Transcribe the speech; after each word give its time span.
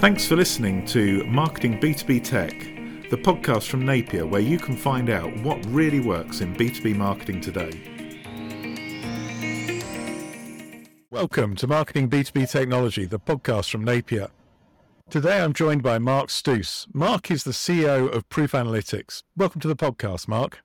Thanks 0.00 0.26
for 0.26 0.34
listening 0.34 0.86
to 0.86 1.24
Marketing 1.24 1.78
B2B 1.78 2.24
Tech, 2.24 2.58
the 3.10 3.18
podcast 3.18 3.68
from 3.68 3.84
Napier 3.84 4.24
where 4.24 4.40
you 4.40 4.58
can 4.58 4.74
find 4.74 5.10
out 5.10 5.30
what 5.42 5.62
really 5.66 6.00
works 6.00 6.40
in 6.40 6.56
B2B 6.56 6.96
marketing 6.96 7.42
today. 7.42 7.70
Welcome 11.10 11.54
to 11.56 11.66
Marketing 11.66 12.08
B2B 12.08 12.50
Technology, 12.50 13.04
the 13.04 13.20
podcast 13.20 13.70
from 13.70 13.84
Napier. 13.84 14.28
Today 15.10 15.42
I'm 15.42 15.52
joined 15.52 15.82
by 15.82 15.98
Mark 15.98 16.30
Stouse. 16.30 16.86
Mark 16.94 17.30
is 17.30 17.44
the 17.44 17.50
CEO 17.50 18.10
of 18.10 18.26
Proof 18.30 18.52
Analytics. 18.52 19.22
Welcome 19.36 19.60
to 19.60 19.68
the 19.68 19.76
podcast, 19.76 20.26
Mark. 20.26 20.60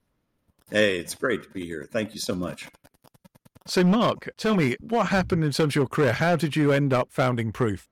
Hey, 0.72 0.98
it's 0.98 1.13
great 1.13 1.44
to 1.44 1.49
be 1.49 1.66
here. 1.66 1.86
Thank 1.91 2.13
you 2.13 2.22
so 2.22 2.36
much. 2.36 2.70
So, 3.66 3.84
Mark, 3.84 4.30
tell 4.38 4.55
me 4.55 4.77
what 4.80 5.08
happened 5.08 5.44
in 5.44 5.52
terms 5.52 5.73
of 5.73 5.76
your 5.76 5.88
career? 5.88 6.13
How 6.13 6.38
did 6.38 6.55
you 6.55 6.72
end 6.72 6.94
up 6.94 7.12
founding 7.12 7.52
Proof? 7.52 7.90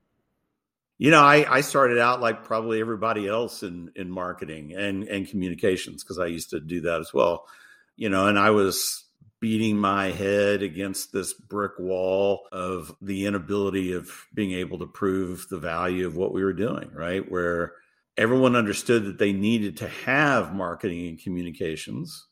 You 0.97 1.11
know, 1.11 1.21
I, 1.21 1.57
I 1.57 1.61
started 1.61 1.99
out 1.99 2.21
like 2.21 2.43
probably 2.43 2.79
everybody 2.79 3.27
else 3.27 3.63
in, 3.63 3.91
in 3.95 4.09
marketing 4.09 4.73
and, 4.73 5.03
and 5.03 5.27
communications 5.27 6.03
because 6.03 6.19
I 6.19 6.27
used 6.27 6.51
to 6.51 6.59
do 6.59 6.81
that 6.81 7.01
as 7.01 7.13
well. 7.13 7.47
You 7.95 8.09
know, 8.09 8.27
and 8.27 8.39
I 8.39 8.51
was 8.51 9.03
beating 9.43 9.77
my 9.77 10.09
head 10.09 10.63
against 10.63 11.11
this 11.11 11.33
brick 11.33 11.73
wall 11.77 12.47
of 12.53 12.95
the 13.01 13.25
inability 13.25 13.91
of 13.91 14.09
being 14.33 14.53
able 14.53 14.79
to 14.79 14.87
prove 14.87 15.45
the 15.49 15.59
value 15.59 16.07
of 16.07 16.15
what 16.15 16.33
we 16.33 16.41
were 16.41 16.53
doing, 16.53 16.89
right? 16.93 17.29
Where 17.29 17.73
everyone 18.15 18.55
understood 18.55 19.03
that 19.05 19.17
they 19.17 19.33
needed 19.33 19.77
to 19.77 19.87
have 19.89 20.53
marketing 20.53 21.07
and 21.07 21.21
communications, 21.21 22.25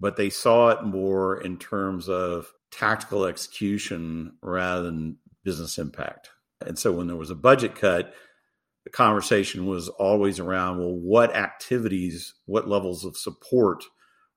but 0.00 0.16
they 0.16 0.28
saw 0.28 0.70
it 0.70 0.82
more 0.82 1.40
in 1.40 1.56
terms 1.56 2.08
of 2.08 2.52
tactical 2.72 3.26
execution 3.26 4.32
rather 4.42 4.82
than 4.82 5.18
business 5.44 5.78
impact. 5.78 6.30
And 6.60 6.78
so 6.78 6.92
when 6.92 7.06
there 7.06 7.16
was 7.16 7.30
a 7.30 7.36
budget 7.36 7.74
cut, 7.74 8.14
the 8.84 8.90
conversation 8.90 9.66
was 9.66 9.88
always 9.88 10.38
around 10.38 10.78
well, 10.78 10.94
what 10.94 11.34
activities, 11.34 12.34
what 12.46 12.68
levels 12.68 13.04
of 13.04 13.16
support 13.16 13.84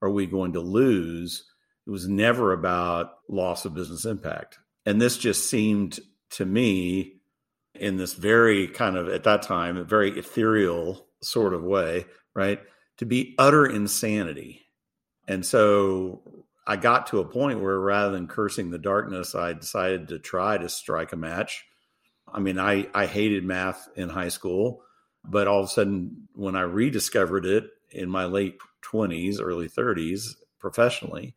are 0.02 0.10
we 0.10 0.26
going 0.26 0.54
to 0.54 0.62
lose? 0.62 1.46
It 1.86 1.92
was 1.92 2.08
never 2.08 2.54
about 2.54 3.12
loss 3.30 3.66
of 3.66 3.74
business 3.74 4.06
impact. 4.06 4.60
And 4.86 5.02
this 5.02 5.18
just 5.18 5.50
seemed 5.50 6.00
to 6.32 6.46
me 6.46 7.20
in 7.76 7.98
this 7.98 8.14
very 8.14 8.68
kind 8.68 8.98
of, 8.98 9.10
at 9.10 9.24
that 9.26 9.42
time, 9.42 9.78
a 9.78 9.84
very 9.84 10.18
ethereal 10.18 11.08
sort 11.22 11.54
of 11.54 11.64
way, 11.64 12.06
right? 12.34 12.60
To 12.98 13.06
be 13.06 13.36
utter 13.38 13.66
insanity. 13.66 14.62
And 15.28 15.46
so 15.46 16.22
I 16.66 16.78
got 16.78 17.08
to 17.08 17.20
a 17.20 17.26
point 17.26 17.62
where 17.62 17.80
rather 17.80 18.12
than 18.12 18.28
cursing 18.28 18.72
the 18.72 18.80
darkness, 18.80 19.36
I 19.36 19.54
decided 19.54 20.08
to 20.10 20.20
try 20.20 20.58
to 20.58 20.70
strike 20.70 21.12
a 21.14 21.18
match 21.18 21.66
I 22.32 22.40
mean, 22.40 22.60
I, 22.60 22.88
I 22.94 23.06
hated 23.06 23.44
math 23.44 23.88
in 23.96 24.10
high 24.10 24.30
school, 24.30 24.82
but 25.24 25.48
all 25.48 25.60
of 25.60 25.66
a 25.66 25.70
sudden, 25.70 26.28
when 26.34 26.56
I 26.56 26.62
rediscovered 26.62 27.46
it 27.46 27.66
in 27.92 28.10
my 28.10 28.26
late 28.26 28.58
20s, 28.84 29.38
early 29.42 29.70
30s, 29.70 30.36
professionally, 30.60 31.36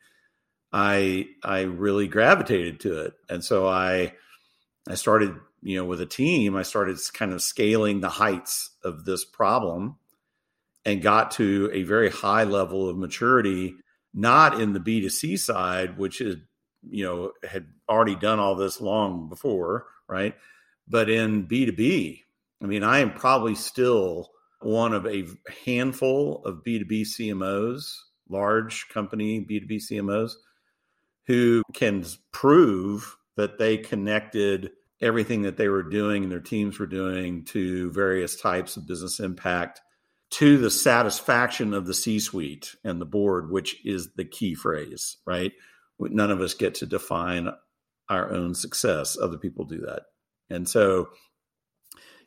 I 0.72 1.27
I 1.42 1.62
really 1.62 2.06
gravitated 2.08 2.80
to 2.80 3.00
it. 3.00 3.14
And 3.28 3.44
so 3.44 3.66
I 3.66 4.12
I 4.88 4.94
started, 4.94 5.34
you 5.62 5.77
know, 5.77 5.84
with 5.84 6.00
a 6.00 6.06
team, 6.06 6.56
I 6.56 6.62
started 6.62 6.98
kind 7.12 7.32
of 7.32 7.42
scaling 7.42 8.00
the 8.00 8.08
heights 8.08 8.70
of 8.84 9.04
this 9.04 9.25
problem 9.25 9.97
and 10.84 11.02
got 11.02 11.32
to 11.32 11.70
a 11.72 11.82
very 11.82 12.10
high 12.10 12.44
level 12.44 12.88
of 12.88 12.97
maturity, 12.97 13.77
not 14.14 14.60
in 14.60 14.72
the 14.72 14.80
B2C 14.80 15.38
side, 15.38 15.98
which 15.98 16.20
is, 16.20 16.36
you 16.88 17.04
know, 17.04 17.32
had 17.48 17.66
already 17.88 18.14
done 18.14 18.38
all 18.38 18.54
this 18.54 18.80
long 18.80 19.28
before, 19.28 19.86
right? 20.08 20.34
But 20.91 21.08
in 21.08 21.46
B2B, 21.46 22.22
I 22.62 22.66
mean, 22.66 22.83
I 22.83 22.98
am 22.98 23.12
probably 23.12 23.55
still 23.55 24.31
one 24.60 24.92
of 24.92 25.06
a 25.06 25.25
handful 25.64 26.42
of 26.44 26.64
B2B 26.66 27.03
CMOs, 27.03 27.94
large 28.28 28.88
company 28.88 29.47
B2B 29.48 29.81
CMOs, 29.91 30.32
who 31.26 31.62
can 31.72 32.04
prove 32.32 33.16
that 33.37 33.59
they 33.59 33.76
connected 33.76 34.72
everything 35.00 35.42
that 35.42 35.56
they 35.56 35.69
were 35.69 35.84
doing 35.84 36.25
and 36.25 36.32
their 36.32 36.41
teams 36.41 36.78
were 36.78 36.87
doing 36.87 37.44
to 37.44 37.91
various 37.93 38.38
types 38.38 38.76
of 38.76 38.87
business 38.87 39.20
impact 39.20 39.81
to 40.31 40.59
the 40.59 40.70
satisfaction 40.70 41.72
of 41.72 41.87
the 41.87 41.94
C 41.94 42.19
suite 42.19 42.75
and 42.84 43.00
the 43.00 43.06
board, 43.06 43.50
which 43.50 43.84
is 43.87 44.12
the 44.14 44.25
key 44.25 44.54
phrase, 44.54 45.16
right? 45.25 45.53
None 45.98 46.31
of 46.31 46.41
us 46.41 46.54
get 46.54 46.75
to 46.76 46.87
define 46.87 47.48
our 48.09 48.32
own 48.32 48.54
success, 48.54 49.16
other 49.16 49.38
people 49.38 49.64
do 49.64 49.81
that. 49.82 50.03
And 50.50 50.69
so, 50.69 51.11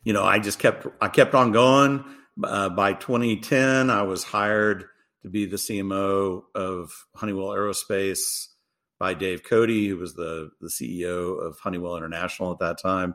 you 0.02 0.12
know, 0.12 0.24
I 0.24 0.38
just 0.38 0.58
kept 0.58 0.86
I 1.00 1.08
kept 1.08 1.34
on 1.34 1.52
going. 1.52 2.04
Uh, 2.42 2.68
by 2.68 2.94
2010, 2.94 3.90
I 3.90 4.02
was 4.02 4.24
hired 4.24 4.86
to 5.22 5.28
be 5.28 5.46
the 5.46 5.56
CMO 5.56 6.42
of 6.54 7.06
Honeywell 7.14 7.48
Aerospace 7.48 8.48
by 8.98 9.14
Dave 9.14 9.44
Cote, 9.44 9.68
who 9.68 9.96
was 9.96 10.14
the 10.14 10.50
the 10.60 10.68
CEO 10.68 11.40
of 11.40 11.58
Honeywell 11.58 11.96
International 11.96 12.52
at 12.52 12.58
that 12.58 12.80
time. 12.80 13.14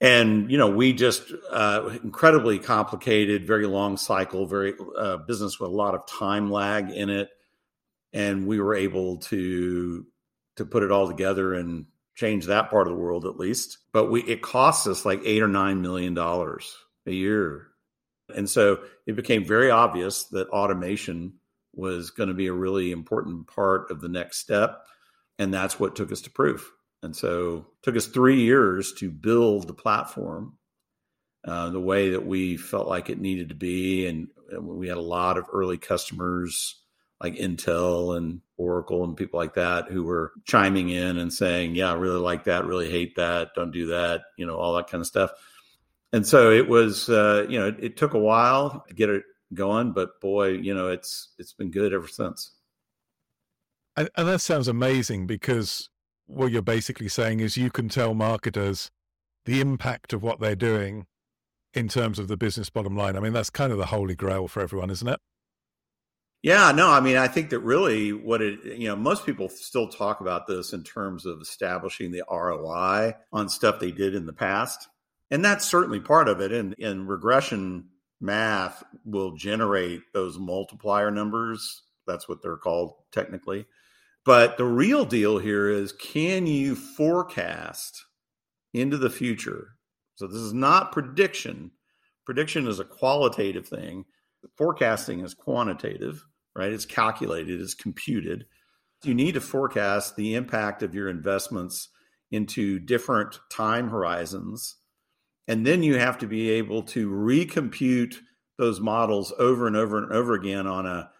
And 0.00 0.50
you 0.50 0.56
know, 0.56 0.70
we 0.70 0.94
just 0.94 1.24
uh, 1.50 1.98
incredibly 2.02 2.58
complicated, 2.58 3.46
very 3.46 3.66
long 3.66 3.98
cycle, 3.98 4.46
very 4.46 4.74
uh, 4.96 5.18
business 5.18 5.60
with 5.60 5.70
a 5.70 5.74
lot 5.74 5.94
of 5.94 6.06
time 6.06 6.50
lag 6.50 6.90
in 6.90 7.10
it, 7.10 7.28
and 8.12 8.46
we 8.46 8.60
were 8.60 8.74
able 8.74 9.18
to 9.18 10.06
to 10.56 10.64
put 10.64 10.82
it 10.82 10.90
all 10.90 11.06
together 11.06 11.54
in 11.54 11.86
change 12.14 12.46
that 12.46 12.70
part 12.70 12.86
of 12.86 12.92
the 12.92 13.00
world 13.00 13.24
at 13.24 13.38
least. 13.38 13.78
But 13.92 14.10
we 14.10 14.22
it 14.22 14.42
costs 14.42 14.86
us 14.86 15.04
like 15.04 15.20
eight 15.24 15.42
or 15.42 15.48
nine 15.48 15.82
million 15.82 16.14
dollars 16.14 16.74
a 17.06 17.12
year. 17.12 17.68
And 18.34 18.48
so 18.48 18.80
it 19.06 19.16
became 19.16 19.44
very 19.44 19.70
obvious 19.70 20.24
that 20.24 20.48
automation 20.50 21.34
was 21.74 22.10
going 22.10 22.28
to 22.28 22.34
be 22.34 22.46
a 22.46 22.52
really 22.52 22.92
important 22.92 23.46
part 23.46 23.90
of 23.90 24.00
the 24.00 24.08
next 24.08 24.38
step. 24.38 24.84
And 25.38 25.52
that's 25.52 25.80
what 25.80 25.96
took 25.96 26.12
us 26.12 26.20
to 26.22 26.30
proof. 26.30 26.70
And 27.02 27.16
so 27.16 27.66
took 27.82 27.96
us 27.96 28.06
three 28.06 28.42
years 28.42 28.92
to 28.98 29.10
build 29.10 29.66
the 29.66 29.74
platform 29.74 30.58
uh, 31.44 31.70
the 31.70 31.80
way 31.80 32.10
that 32.10 32.26
we 32.26 32.56
felt 32.56 32.86
like 32.86 33.08
it 33.08 33.18
needed 33.18 33.48
to 33.48 33.54
be. 33.54 34.06
And, 34.06 34.28
and 34.50 34.66
we 34.66 34.88
had 34.88 34.98
a 34.98 35.02
lot 35.02 35.38
of 35.38 35.46
early 35.52 35.78
customers 35.78 36.79
like 37.20 37.36
Intel 37.36 38.16
and 38.16 38.40
Oracle 38.56 39.04
and 39.04 39.16
people 39.16 39.38
like 39.38 39.54
that 39.54 39.90
who 39.90 40.04
were 40.04 40.32
chiming 40.44 40.88
in 40.90 41.18
and 41.18 41.32
saying, 41.32 41.74
"Yeah, 41.74 41.92
I 41.92 41.96
really 41.96 42.20
like 42.20 42.44
that, 42.44 42.64
really 42.64 42.90
hate 42.90 43.16
that, 43.16 43.50
don't 43.54 43.70
do 43.70 43.86
that," 43.88 44.22
you 44.36 44.46
know, 44.46 44.56
all 44.56 44.74
that 44.76 44.88
kind 44.88 45.00
of 45.00 45.06
stuff. 45.06 45.30
And 46.12 46.26
so 46.26 46.50
it 46.50 46.68
was, 46.68 47.08
uh, 47.08 47.46
you 47.48 47.58
know, 47.58 47.68
it, 47.68 47.76
it 47.78 47.96
took 47.96 48.14
a 48.14 48.18
while 48.18 48.84
to 48.88 48.94
get 48.94 49.10
it 49.10 49.22
going, 49.54 49.92
but 49.92 50.20
boy, 50.20 50.48
you 50.48 50.74
know, 50.74 50.88
it's 50.88 51.28
it's 51.38 51.52
been 51.52 51.70
good 51.70 51.92
ever 51.92 52.08
since. 52.08 52.52
And, 53.96 54.08
and 54.16 54.28
that 54.28 54.40
sounds 54.40 54.68
amazing 54.68 55.26
because 55.26 55.90
what 56.26 56.52
you're 56.52 56.62
basically 56.62 57.08
saying 57.08 57.40
is 57.40 57.56
you 57.56 57.70
can 57.70 57.88
tell 57.88 58.14
marketers 58.14 58.90
the 59.44 59.60
impact 59.60 60.12
of 60.12 60.22
what 60.22 60.40
they're 60.40 60.54
doing 60.54 61.06
in 61.74 61.88
terms 61.88 62.18
of 62.18 62.28
the 62.28 62.36
business 62.36 62.70
bottom 62.70 62.96
line. 62.96 63.16
I 63.16 63.20
mean, 63.20 63.32
that's 63.32 63.50
kind 63.50 63.72
of 63.72 63.78
the 63.78 63.86
holy 63.86 64.14
grail 64.14 64.48
for 64.48 64.60
everyone, 64.60 64.90
isn't 64.90 65.08
it? 65.08 65.20
Yeah, 66.42 66.72
no, 66.72 66.88
I 66.88 67.00
mean, 67.00 67.16
I 67.16 67.28
think 67.28 67.50
that 67.50 67.58
really 67.60 68.12
what 68.14 68.40
it, 68.40 68.64
you 68.64 68.88
know, 68.88 68.96
most 68.96 69.26
people 69.26 69.50
still 69.50 69.88
talk 69.88 70.20
about 70.22 70.46
this 70.46 70.72
in 70.72 70.82
terms 70.82 71.26
of 71.26 71.40
establishing 71.40 72.10
the 72.10 72.24
ROI 72.30 73.14
on 73.30 73.48
stuff 73.50 73.78
they 73.78 73.90
did 73.90 74.14
in 74.14 74.24
the 74.24 74.32
past. 74.32 74.88
And 75.30 75.44
that's 75.44 75.66
certainly 75.66 76.00
part 76.00 76.28
of 76.28 76.40
it. 76.40 76.50
And, 76.50 76.74
and 76.78 77.08
regression 77.08 77.88
math 78.22 78.82
will 79.04 79.32
generate 79.36 80.00
those 80.14 80.38
multiplier 80.38 81.10
numbers. 81.10 81.82
That's 82.06 82.26
what 82.26 82.40
they're 82.42 82.56
called 82.56 82.94
technically. 83.12 83.66
But 84.24 84.56
the 84.56 84.64
real 84.64 85.04
deal 85.04 85.38
here 85.38 85.68
is 85.68 85.92
can 85.92 86.46
you 86.46 86.74
forecast 86.74 88.04
into 88.72 88.96
the 88.96 89.10
future? 89.10 89.76
So 90.14 90.26
this 90.26 90.40
is 90.40 90.54
not 90.54 90.92
prediction. 90.92 91.70
Prediction 92.24 92.66
is 92.66 92.80
a 92.80 92.84
qualitative 92.84 93.68
thing. 93.68 94.06
Forecasting 94.56 95.20
is 95.20 95.34
quantitative 95.34 96.24
right? 96.54 96.72
It's 96.72 96.86
calculated, 96.86 97.60
it's 97.60 97.74
computed. 97.74 98.46
You 99.04 99.14
need 99.14 99.32
to 99.32 99.40
forecast 99.40 100.16
the 100.16 100.34
impact 100.34 100.82
of 100.82 100.94
your 100.94 101.08
investments 101.08 101.88
into 102.30 102.78
different 102.78 103.40
time 103.50 103.88
horizons. 103.88 104.76
And 105.48 105.66
then 105.66 105.82
you 105.82 105.98
have 105.98 106.18
to 106.18 106.26
be 106.26 106.50
able 106.50 106.82
to 106.84 107.10
recompute 107.10 108.16
those 108.58 108.78
models 108.78 109.32
over 109.38 109.66
and 109.66 109.76
over 109.76 109.98
and 109.98 110.12
over 110.12 110.34
again 110.34 110.66
on 110.66 110.86
a 110.86 111.10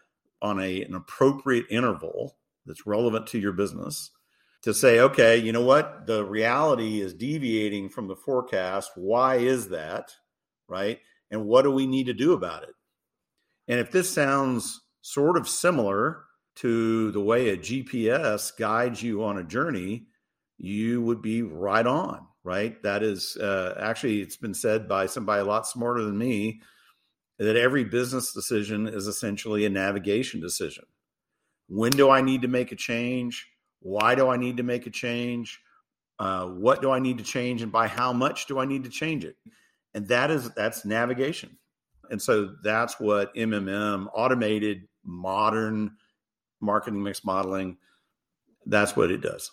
on 0.42 0.60
a, 0.60 0.82
an 0.82 0.94
appropriate 0.94 1.66
interval 1.70 2.36
that's 2.64 2.86
relevant 2.86 3.26
to 3.26 3.38
your 3.38 3.52
business 3.52 4.10
to 4.62 4.72
say, 4.74 5.00
okay, 5.00 5.36
you 5.36 5.52
know 5.52 5.64
what? 5.64 6.06
The 6.06 6.24
reality 6.24 7.00
is 7.00 7.14
deviating 7.14 7.88
from 7.88 8.08
the 8.08 8.16
forecast. 8.16 8.92
Why 8.94 9.36
is 9.36 9.68
that? 9.68 10.12
Right? 10.68 11.00
And 11.30 11.46
what 11.46 11.62
do 11.62 11.70
we 11.70 11.86
need 11.86 12.06
to 12.06 12.14
do 12.14 12.32
about 12.32 12.62
it? 12.62 12.74
And 13.68 13.80
if 13.80 13.90
this 13.90 14.10
sounds 14.10 14.80
sort 15.02 15.36
of 15.36 15.48
similar 15.48 16.24
to 16.56 17.10
the 17.12 17.20
way 17.20 17.48
a 17.50 17.56
GPS 17.56 18.56
guides 18.56 19.02
you 19.02 19.24
on 19.24 19.38
a 19.38 19.44
journey, 19.44 20.06
you 20.58 21.00
would 21.02 21.22
be 21.22 21.42
right 21.42 21.86
on. 21.86 22.26
right? 22.44 22.82
That 22.82 23.02
is 23.02 23.36
uh, 23.36 23.74
actually, 23.80 24.20
it's 24.20 24.36
been 24.36 24.54
said 24.54 24.88
by 24.88 25.06
somebody 25.06 25.40
a 25.40 25.44
lot 25.44 25.66
smarter 25.66 26.02
than 26.04 26.18
me 26.18 26.60
that 27.38 27.56
every 27.56 27.84
business 27.84 28.32
decision 28.32 28.86
is 28.86 29.06
essentially 29.06 29.64
a 29.64 29.70
navigation 29.70 30.40
decision. 30.40 30.84
When 31.68 31.92
do 31.92 32.10
I 32.10 32.20
need 32.20 32.42
to 32.42 32.48
make 32.48 32.72
a 32.72 32.76
change? 32.76 33.46
Why 33.80 34.14
do 34.14 34.28
I 34.28 34.36
need 34.36 34.58
to 34.58 34.62
make 34.62 34.86
a 34.86 34.90
change? 34.90 35.60
Uh, 36.18 36.46
what 36.46 36.82
do 36.82 36.90
I 36.90 36.98
need 36.98 37.16
to 37.18 37.24
change, 37.24 37.62
and 37.62 37.72
by 37.72 37.86
how 37.86 38.12
much 38.12 38.46
do 38.46 38.58
I 38.58 38.66
need 38.66 38.84
to 38.84 38.90
change 38.90 39.24
it? 39.24 39.36
And 39.94 40.06
that 40.08 40.30
is 40.30 40.50
that's 40.50 40.84
navigation. 40.84 41.56
And 42.10 42.20
so 42.20 42.56
that's 42.62 43.00
what 43.00 43.34
MMM, 43.34 44.08
automated, 44.12 44.82
modern 45.04 45.92
marketing 46.60 47.02
mix 47.02 47.24
modeling, 47.24 47.78
that's 48.66 48.96
what 48.96 49.10
it 49.10 49.20
does. 49.20 49.50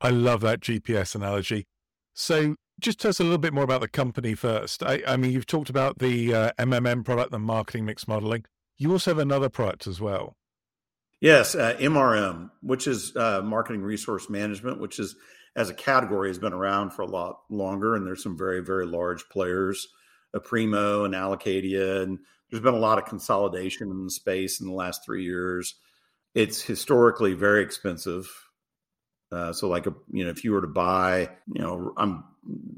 I 0.00 0.10
love 0.10 0.40
that 0.40 0.60
GPS 0.60 1.14
analogy. 1.14 1.66
So, 2.14 2.56
just 2.80 2.98
tell 2.98 3.10
us 3.10 3.20
a 3.20 3.22
little 3.22 3.38
bit 3.38 3.52
more 3.52 3.64
about 3.64 3.82
the 3.82 3.88
company 3.88 4.34
first. 4.34 4.82
I, 4.82 5.02
I 5.06 5.16
mean, 5.18 5.32
you've 5.32 5.46
talked 5.46 5.68
about 5.68 5.98
the 5.98 6.34
uh, 6.34 6.50
MMM 6.58 7.04
product, 7.04 7.30
the 7.30 7.38
marketing 7.38 7.84
mix 7.84 8.08
modeling. 8.08 8.44
You 8.78 8.92
also 8.92 9.10
have 9.10 9.18
another 9.18 9.50
product 9.50 9.86
as 9.86 10.00
well. 10.00 10.36
Yes, 11.20 11.54
uh, 11.54 11.76
MRM, 11.78 12.50
which 12.62 12.86
is 12.86 13.14
uh, 13.14 13.42
marketing 13.42 13.82
resource 13.82 14.30
management, 14.30 14.80
which 14.80 14.98
is 14.98 15.14
as 15.54 15.68
a 15.68 15.74
category 15.74 16.28
has 16.30 16.38
been 16.38 16.54
around 16.54 16.92
for 16.92 17.02
a 17.02 17.06
lot 17.06 17.40
longer, 17.50 17.94
and 17.94 18.06
there's 18.06 18.22
some 18.22 18.38
very 18.38 18.60
very 18.60 18.86
large 18.86 19.28
players, 19.28 19.86
Aprimo 20.34 21.04
and 21.04 21.14
Allocadia, 21.14 22.02
and 22.02 22.20
there's 22.50 22.62
been 22.62 22.74
a 22.74 22.78
lot 22.78 22.98
of 22.98 23.04
consolidation 23.04 23.90
in 23.90 24.04
the 24.04 24.10
space 24.10 24.60
in 24.60 24.66
the 24.66 24.72
last 24.72 25.04
three 25.04 25.24
years. 25.24 25.74
It's 26.34 26.60
historically 26.60 27.34
very 27.34 27.62
expensive 27.62 28.30
uh, 29.32 29.52
so, 29.52 29.68
like 29.68 29.86
a 29.86 29.94
you 30.10 30.24
know, 30.24 30.30
if 30.30 30.44
you 30.44 30.52
were 30.52 30.60
to 30.60 30.66
buy, 30.66 31.30
you 31.54 31.62
know, 31.62 31.92
I'm 31.96 32.24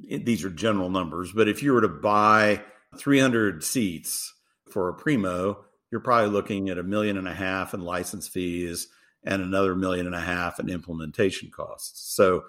these 0.06 0.44
are 0.44 0.50
general 0.50 0.90
numbers, 0.90 1.32
but 1.32 1.48
if 1.48 1.62
you 1.62 1.72
were 1.72 1.80
to 1.80 1.88
buy 1.88 2.62
300 2.98 3.64
seats 3.64 4.34
for 4.70 4.92
Aprimo, 4.92 5.56
you're 5.90 6.00
probably 6.00 6.30
looking 6.30 6.68
at 6.68 6.78
a 6.78 6.82
million 6.82 7.16
and 7.16 7.28
a 7.28 7.34
half 7.34 7.72
in 7.72 7.80
license 7.80 8.28
fees 8.28 8.88
and 9.24 9.40
another 9.40 9.74
million 9.74 10.04
and 10.04 10.14
a 10.14 10.20
half 10.20 10.60
in 10.60 10.68
implementation 10.68 11.50
costs. 11.50 12.14
So, 12.14 12.44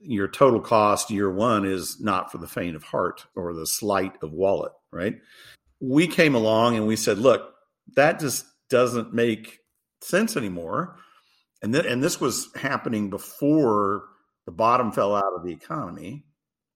your 0.00 0.28
total 0.28 0.60
cost 0.60 1.10
year 1.10 1.30
one 1.30 1.64
is 1.64 1.98
not 2.00 2.30
for 2.30 2.36
the 2.36 2.46
faint 2.46 2.76
of 2.76 2.84
heart 2.84 3.24
or 3.34 3.54
the 3.54 3.66
slight 3.66 4.22
of 4.22 4.32
wallet, 4.32 4.72
right? 4.92 5.14
We 5.86 6.06
came 6.06 6.34
along 6.34 6.76
and 6.76 6.86
we 6.86 6.96
said, 6.96 7.18
look, 7.18 7.52
that 7.96 8.20
just 8.20 8.46
doesn't 8.70 9.12
make 9.12 9.58
sense 10.00 10.36
anymore 10.36 10.96
and 11.64 11.72
th- 11.72 11.86
and 11.86 12.02
this 12.02 12.20
was 12.20 12.50
happening 12.54 13.08
before 13.08 14.04
the 14.44 14.52
bottom 14.52 14.92
fell 14.92 15.16
out 15.16 15.32
of 15.34 15.44
the 15.44 15.52
economy, 15.52 16.26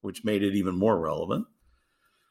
which 0.00 0.24
made 0.24 0.42
it 0.42 0.54
even 0.54 0.78
more 0.78 0.98
relevant. 0.98 1.46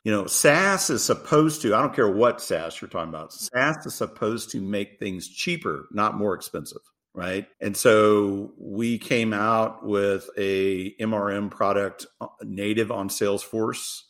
You 0.04 0.12
know, 0.12 0.26
SaaS 0.26 0.90
is 0.90 1.04
supposed 1.04 1.62
to, 1.62 1.76
I 1.76 1.82
don't 1.82 1.94
care 1.94 2.10
what 2.10 2.42
SaaS 2.42 2.82
you're 2.82 2.90
talking 2.90 3.10
about, 3.10 3.32
SaaS 3.32 3.86
is 3.86 3.94
supposed 3.94 4.50
to 4.52 4.62
make 4.62 4.98
things 4.98 5.28
cheaper, 5.28 5.86
not 5.92 6.18
more 6.18 6.34
expensive, 6.34 6.82
right? 7.14 7.46
And 7.62 7.78
so 7.78 8.54
we 8.58 8.98
came 8.98 9.34
out 9.34 9.86
with 9.86 10.28
a 10.36 10.96
MRM 10.96 11.52
product 11.52 12.08
uh, 12.20 12.28
native 12.42 12.92
on 12.92 13.10
Salesforce 13.10 14.02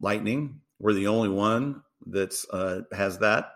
Lightning. 0.00 0.62
We're 0.78 0.94
the 0.94 1.08
only 1.08 1.28
one 1.28 1.82
that 2.06 2.34
uh, 2.52 2.80
has 2.94 3.18
that. 3.18 3.52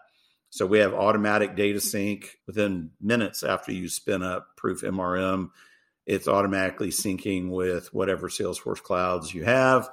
So 0.51 0.67
we 0.67 0.79
have 0.79 0.95
automatic 0.95 1.57
data 1.57 1.81
sync 1.81 2.39
within 2.47 2.91
minutes 3.01 3.43
after 3.43 3.73
you 3.73 3.89
spin 3.89 4.23
up 4.23 4.57
Proof 4.57 4.83
MRM. 4.83 5.51
It's 6.07 6.29
automatically 6.29 6.91
syncing 6.91 7.51
with 7.51 7.93
whatever 7.93 8.29
Salesforce 8.29 8.83
clouds 8.83 9.35
you 9.35 9.45
have. 9.45 9.91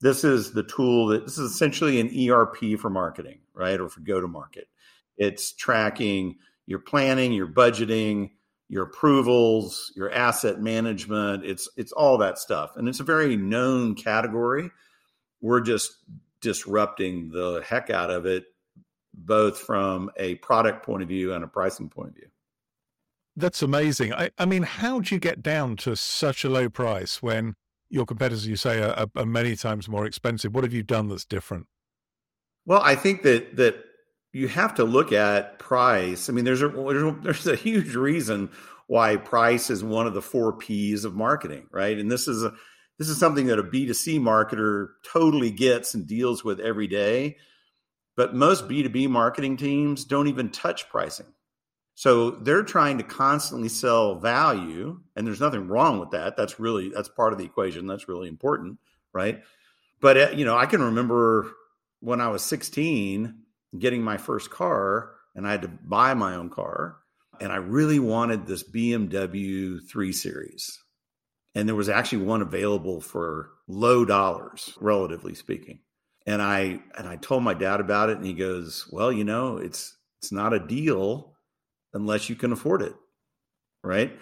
This 0.00 0.22
is 0.22 0.52
the 0.52 0.62
tool 0.62 1.08
that 1.08 1.24
this 1.24 1.36
is 1.38 1.50
essentially 1.50 2.00
an 2.00 2.30
ERP 2.30 2.78
for 2.78 2.88
marketing, 2.88 3.40
right? 3.52 3.80
Or 3.80 3.88
for 3.88 4.00
go 4.00 4.20
to 4.20 4.28
market. 4.28 4.68
It's 5.16 5.52
tracking 5.52 6.36
your 6.66 6.78
planning, 6.78 7.32
your 7.32 7.48
budgeting, 7.48 8.30
your 8.68 8.84
approvals, 8.84 9.92
your 9.96 10.12
asset 10.12 10.60
management. 10.60 11.44
It's 11.44 11.68
it's 11.76 11.92
all 11.92 12.18
that 12.18 12.38
stuff. 12.38 12.76
And 12.76 12.88
it's 12.88 13.00
a 13.00 13.04
very 13.04 13.36
known 13.36 13.94
category. 13.94 14.70
We're 15.40 15.60
just 15.60 15.96
disrupting 16.40 17.30
the 17.30 17.62
heck 17.66 17.90
out 17.90 18.10
of 18.10 18.26
it 18.26 18.44
both 19.14 19.58
from 19.58 20.10
a 20.16 20.36
product 20.36 20.84
point 20.84 21.02
of 21.02 21.08
view 21.08 21.32
and 21.32 21.42
a 21.42 21.48
pricing 21.48 21.88
point 21.88 22.10
of 22.10 22.14
view. 22.14 22.28
That's 23.36 23.62
amazing. 23.62 24.12
I, 24.14 24.30
I 24.38 24.46
mean, 24.46 24.64
how 24.64 25.00
do 25.00 25.14
you 25.14 25.20
get 25.20 25.42
down 25.42 25.76
to 25.78 25.96
such 25.96 26.44
a 26.44 26.48
low 26.48 26.68
price 26.68 27.22
when 27.22 27.54
your 27.88 28.04
competitors, 28.04 28.46
you 28.46 28.56
say, 28.56 28.82
are, 28.82 29.06
are 29.16 29.26
many 29.26 29.56
times 29.56 29.88
more 29.88 30.06
expensive? 30.06 30.54
What 30.54 30.64
have 30.64 30.72
you 30.72 30.82
done 30.82 31.08
that's 31.08 31.24
different? 31.24 31.66
Well, 32.66 32.82
I 32.82 32.94
think 32.96 33.22
that 33.22 33.56
that 33.56 33.76
you 34.32 34.48
have 34.48 34.74
to 34.74 34.84
look 34.84 35.12
at 35.12 35.58
price. 35.58 36.28
I 36.28 36.32
mean, 36.32 36.44
there's 36.44 36.62
a 36.62 36.68
there's 37.22 37.46
a 37.46 37.56
huge 37.56 37.94
reason 37.94 38.50
why 38.88 39.16
price 39.16 39.70
is 39.70 39.84
one 39.84 40.06
of 40.06 40.14
the 40.14 40.22
four 40.22 40.52
P's 40.52 41.04
of 41.04 41.14
marketing, 41.14 41.66
right? 41.70 41.98
And 41.98 42.10
this 42.10 42.28
is 42.28 42.42
a 42.42 42.52
this 42.98 43.08
is 43.08 43.18
something 43.18 43.46
that 43.46 43.58
a 43.58 43.64
B2C 43.64 44.20
marketer 44.20 44.88
totally 45.10 45.50
gets 45.50 45.94
and 45.94 46.06
deals 46.06 46.44
with 46.44 46.60
every 46.60 46.86
day. 46.86 47.36
But 48.16 48.34
most 48.34 48.68
B2B 48.68 49.08
marketing 49.08 49.56
teams 49.56 50.04
don't 50.04 50.26
even 50.26 50.50
touch 50.50 50.88
pricing. 50.88 51.32
So 51.94 52.30
they're 52.30 52.64
trying 52.64 52.98
to 52.98 53.04
constantly 53.04 53.68
sell 53.68 54.16
value, 54.18 55.00
and 55.16 55.26
there's 55.26 55.40
nothing 55.40 55.68
wrong 55.68 55.98
with 55.98 56.10
that. 56.10 56.36
That's 56.36 56.60
really 56.60 56.90
that's 56.90 57.08
part 57.08 57.32
of 57.32 57.38
the 57.38 57.44
equation. 57.44 57.86
That's 57.86 58.08
really 58.08 58.28
important, 58.28 58.78
right? 59.12 59.42
But 60.00 60.16
uh, 60.16 60.30
you 60.30 60.44
know, 60.44 60.56
I 60.56 60.66
can 60.66 60.82
remember 60.82 61.50
when 62.00 62.20
I 62.20 62.28
was 62.28 62.42
16 62.42 63.34
getting 63.78 64.02
my 64.02 64.16
first 64.16 64.50
car 64.50 65.12
and 65.34 65.46
I 65.46 65.50
had 65.50 65.62
to 65.62 65.68
buy 65.68 66.14
my 66.14 66.34
own 66.34 66.50
car 66.50 66.96
and 67.40 67.52
I 67.52 67.56
really 67.56 67.98
wanted 67.98 68.46
this 68.46 68.62
BMW 68.62 69.78
3 69.88 70.12
Series. 70.12 70.78
And 71.58 71.68
there 71.68 71.74
was 71.74 71.88
actually 71.88 72.24
one 72.24 72.40
available 72.40 73.00
for 73.00 73.50
low 73.66 74.04
dollars, 74.04 74.78
relatively 74.80 75.34
speaking. 75.34 75.80
And 76.24 76.40
I 76.40 76.78
and 76.96 77.08
I 77.08 77.16
told 77.16 77.42
my 77.42 77.52
dad 77.52 77.80
about 77.80 78.10
it, 78.10 78.16
and 78.16 78.24
he 78.24 78.32
goes, 78.32 78.88
"Well, 78.92 79.10
you 79.10 79.24
know, 79.24 79.56
it's 79.56 79.96
it's 80.22 80.30
not 80.30 80.54
a 80.54 80.60
deal 80.60 81.34
unless 81.92 82.28
you 82.30 82.36
can 82.36 82.52
afford 82.52 82.82
it, 82.82 82.94
right?" 83.82 84.16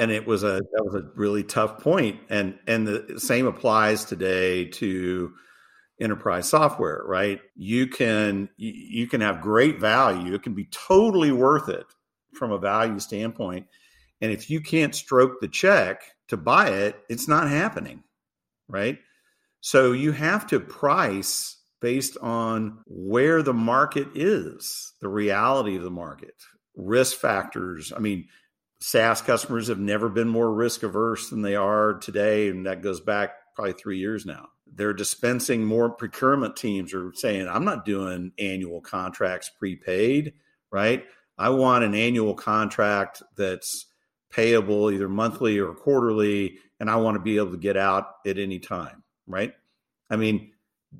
And 0.00 0.10
it 0.10 0.26
was 0.26 0.42
a 0.42 0.60
that 0.72 0.84
was 0.84 0.96
a 0.96 1.08
really 1.14 1.44
tough 1.44 1.78
point, 1.78 2.22
and 2.28 2.58
and 2.66 2.88
the 2.88 3.20
same 3.20 3.46
applies 3.46 4.04
today 4.04 4.64
to 4.70 5.32
enterprise 6.00 6.48
software, 6.48 7.04
right? 7.06 7.40
You 7.54 7.86
can 7.86 8.48
you 8.56 9.06
can 9.06 9.20
have 9.20 9.42
great 9.42 9.78
value; 9.78 10.34
it 10.34 10.42
can 10.42 10.54
be 10.54 10.66
totally 10.72 11.30
worth 11.30 11.68
it 11.68 11.86
from 12.34 12.50
a 12.50 12.58
value 12.58 12.98
standpoint, 12.98 13.68
and 14.20 14.32
if 14.32 14.50
you 14.50 14.60
can't 14.60 14.92
stroke 14.92 15.40
the 15.40 15.46
check 15.46 16.02
to 16.30 16.36
buy 16.36 16.70
it, 16.70 16.96
it's 17.08 17.28
not 17.28 17.48
happening, 17.48 18.02
right? 18.68 18.98
So 19.60 19.92
you 19.92 20.12
have 20.12 20.46
to 20.48 20.58
price 20.58 21.58
based 21.80 22.16
on 22.18 22.78
where 22.86 23.42
the 23.42 23.54
market 23.54 24.08
is, 24.14 24.92
the 25.00 25.08
reality 25.08 25.76
of 25.76 25.82
the 25.82 25.90
market, 25.90 26.34
risk 26.76 27.16
factors. 27.16 27.92
I 27.94 27.98
mean, 27.98 28.28
SaaS 28.80 29.20
customers 29.20 29.68
have 29.68 29.78
never 29.78 30.08
been 30.08 30.28
more 30.28 30.52
risk 30.52 30.82
averse 30.82 31.28
than 31.30 31.42
they 31.42 31.56
are 31.56 31.94
today. 31.94 32.48
And 32.48 32.66
that 32.66 32.82
goes 32.82 33.00
back 33.00 33.32
probably 33.54 33.74
three 33.74 33.98
years 33.98 34.24
now. 34.24 34.48
They're 34.72 34.92
dispensing 34.92 35.64
more 35.64 35.90
procurement 35.90 36.56
teams 36.56 36.94
are 36.94 37.12
saying, 37.14 37.48
I'm 37.48 37.64
not 37.64 37.84
doing 37.84 38.32
annual 38.38 38.80
contracts 38.80 39.50
prepaid, 39.58 40.34
right? 40.70 41.04
I 41.36 41.50
want 41.50 41.84
an 41.84 41.94
annual 41.94 42.34
contract 42.34 43.22
that's 43.36 43.86
payable 44.30 44.90
either 44.90 45.08
monthly 45.08 45.58
or 45.58 45.74
quarterly, 45.74 46.58
and 46.78 46.88
I 46.88 46.96
want 46.96 47.16
to 47.16 47.20
be 47.20 47.36
able 47.36 47.52
to 47.52 47.58
get 47.58 47.76
out 47.76 48.06
at 48.26 48.38
any 48.38 48.58
time 48.58 49.02
right? 49.30 49.54
I 50.10 50.16
mean, 50.16 50.52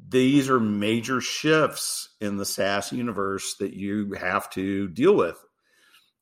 these 0.08 0.48
are 0.48 0.60
major 0.60 1.20
shifts 1.20 2.10
in 2.20 2.36
the 2.36 2.46
SaaS 2.46 2.92
universe 2.92 3.56
that 3.56 3.74
you 3.74 4.12
have 4.12 4.48
to 4.50 4.88
deal 4.88 5.14
with. 5.14 5.36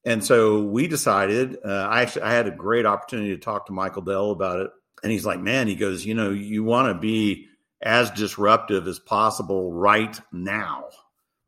And 0.05 0.25
so 0.25 0.63
we 0.63 0.89
decided, 0.89 1.59
uh, 1.65 1.69
I 1.69 2.03
actually, 2.03 2.23
I 2.23 2.33
had 2.33 2.49
a 2.49 2.53
great 2.53 2.87
opportunity 2.87 3.31
to 3.31 3.39
talk 3.43 3.67
to 3.67 3.73
Michael 3.73 4.03
Dell 4.03 4.31
about 4.31 4.61
it. 4.61 4.71
And 5.03 5.13
he's 5.13 5.27
like, 5.27 5.41
man, 5.41 5.69
he 5.69 5.75
goes, 5.75 6.07
you 6.07 6.15
know, 6.15 6.31
you 6.31 6.65
want 6.65 6.89
to 6.89 6.99
be 6.99 7.49
as 7.83 8.11
disruptive 8.11 8.89
as 8.89 8.99
possible 8.99 9.73
right 9.73 10.19
now, 10.33 10.87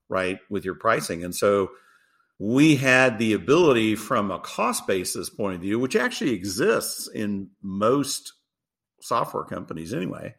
right, 0.09 0.39
with 0.51 0.65
your 0.65 0.75
pricing. 0.75 1.25
And 1.25 1.35
so 1.35 1.71
we 2.43 2.75
had 2.75 3.19
the 3.19 3.35
ability 3.35 3.95
from 3.95 4.31
a 4.31 4.39
cost 4.39 4.87
basis 4.87 5.29
point 5.29 5.57
of 5.57 5.61
view, 5.61 5.79
which 5.79 5.95
actually 5.95 6.33
exists 6.33 7.07
in 7.07 7.51
most 7.61 8.33
software 9.03 9.45
companies 9.45 9.93
anyway, 9.93 10.35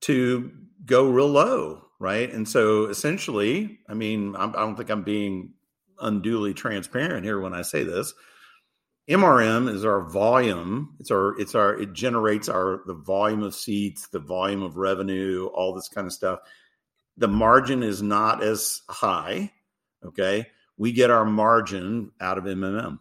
to 0.00 0.50
go 0.86 1.10
real 1.10 1.28
low, 1.28 1.82
right? 2.00 2.32
And 2.32 2.48
so 2.48 2.86
essentially, 2.86 3.80
I 3.86 3.92
mean, 3.92 4.34
I 4.34 4.46
do 4.46 4.52
not 4.52 4.78
think 4.78 4.88
I'm 4.88 5.02
being 5.02 5.52
unduly 6.00 6.54
transparent 6.54 7.26
here 7.26 7.38
when 7.38 7.52
I 7.52 7.60
say 7.60 7.84
this. 7.84 8.14
MRM 9.10 9.68
is 9.68 9.84
our 9.84 10.08
volume. 10.08 10.96
It's 11.00 11.10
our 11.10 11.38
it's 11.38 11.54
our 11.54 11.78
it 11.78 11.92
generates 11.92 12.48
our 12.48 12.80
the 12.86 12.94
volume 12.94 13.42
of 13.42 13.54
seats, 13.54 14.08
the 14.08 14.20
volume 14.20 14.62
of 14.62 14.78
revenue, 14.78 15.48
all 15.52 15.74
this 15.74 15.88
kind 15.88 16.06
of 16.06 16.14
stuff. 16.14 16.38
The 17.18 17.28
margin 17.28 17.82
is 17.82 18.00
not 18.00 18.42
as 18.42 18.80
high. 18.88 19.52
Okay, 20.02 20.46
we 20.82 20.90
get 20.90 21.10
our 21.10 21.24
margin 21.24 22.10
out 22.20 22.38
of 22.38 22.44
MMM. 22.44 22.98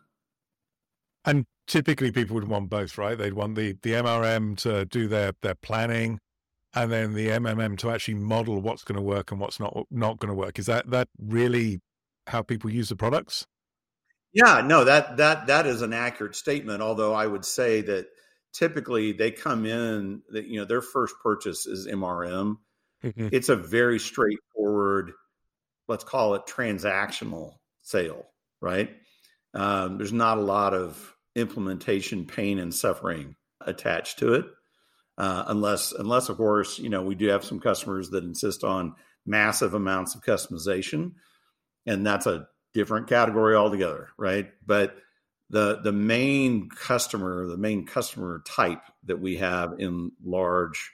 And 1.25 1.47
typically, 1.65 2.11
people 2.11 2.35
would 2.35 2.47
want 2.47 2.69
both, 2.69 2.95
right? 2.95 3.17
They'd 3.17 3.33
want 3.33 3.55
the 3.55 3.75
the 3.81 3.93
MRM 3.93 4.55
to 4.57 4.85
do 4.85 5.07
their 5.07 5.33
their 5.41 5.55
planning, 5.55 6.19
and 6.75 6.91
then 6.91 7.15
the 7.15 7.29
MMM 7.29 7.79
to 7.79 7.89
actually 7.89 8.13
model 8.13 8.61
what's 8.61 8.83
going 8.83 8.97
to 8.97 9.01
work 9.01 9.31
and 9.31 9.39
what's 9.39 9.59
not 9.59 9.87
not 9.89 10.19
going 10.19 10.29
to 10.29 10.35
work. 10.35 10.59
Is 10.59 10.67
that 10.67 10.91
that 10.91 11.07
really 11.19 11.81
how 12.27 12.43
people 12.43 12.69
use 12.69 12.89
the 12.89 12.95
products? 12.95 13.47
Yeah, 14.31 14.61
no, 14.63 14.83
that 14.83 15.17
that 15.17 15.47
that 15.47 15.65
is 15.65 15.81
an 15.81 15.91
accurate 15.91 16.35
statement. 16.35 16.83
Although 16.83 17.15
I 17.15 17.25
would 17.25 17.45
say 17.45 17.81
that 17.81 18.09
typically 18.53 19.11
they 19.11 19.31
come 19.31 19.65
in 19.65 20.21
that 20.29 20.45
you 20.45 20.59
know 20.59 20.65
their 20.65 20.83
first 20.83 21.15
purchase 21.23 21.65
is 21.65 21.87
MRM. 21.87 22.57
Mm-hmm. 23.03 23.29
It's 23.31 23.49
a 23.49 23.55
very 23.55 23.97
straightforward, 23.97 25.13
let's 25.87 26.03
call 26.03 26.35
it 26.35 26.45
transactional 26.45 27.55
sale, 27.81 28.27
right? 28.61 28.89
Um, 29.53 29.97
there's 29.97 30.13
not 30.13 30.37
a 30.37 30.41
lot 30.41 30.73
of 30.73 31.15
implementation 31.35 32.25
pain 32.25 32.59
and 32.59 32.73
suffering 32.73 33.35
attached 33.61 34.19
to 34.19 34.33
it, 34.33 34.45
uh, 35.17 35.43
unless 35.47 35.91
unless 35.91 36.29
of 36.29 36.37
course 36.37 36.79
you 36.79 36.89
know 36.89 37.01
we 37.01 37.15
do 37.15 37.27
have 37.27 37.43
some 37.43 37.59
customers 37.59 38.09
that 38.09 38.23
insist 38.23 38.63
on 38.63 38.95
massive 39.25 39.73
amounts 39.73 40.15
of 40.15 40.21
customization, 40.21 41.13
and 41.85 42.05
that's 42.05 42.25
a 42.25 42.47
different 42.73 43.07
category 43.07 43.55
altogether, 43.55 44.09
right? 44.17 44.51
But 44.65 44.95
the 45.49 45.81
the 45.83 45.91
main 45.91 46.69
customer, 46.69 47.47
the 47.47 47.57
main 47.57 47.85
customer 47.85 48.41
type 48.47 48.83
that 49.05 49.19
we 49.19 49.37
have 49.37 49.79
in 49.79 50.11
large 50.23 50.91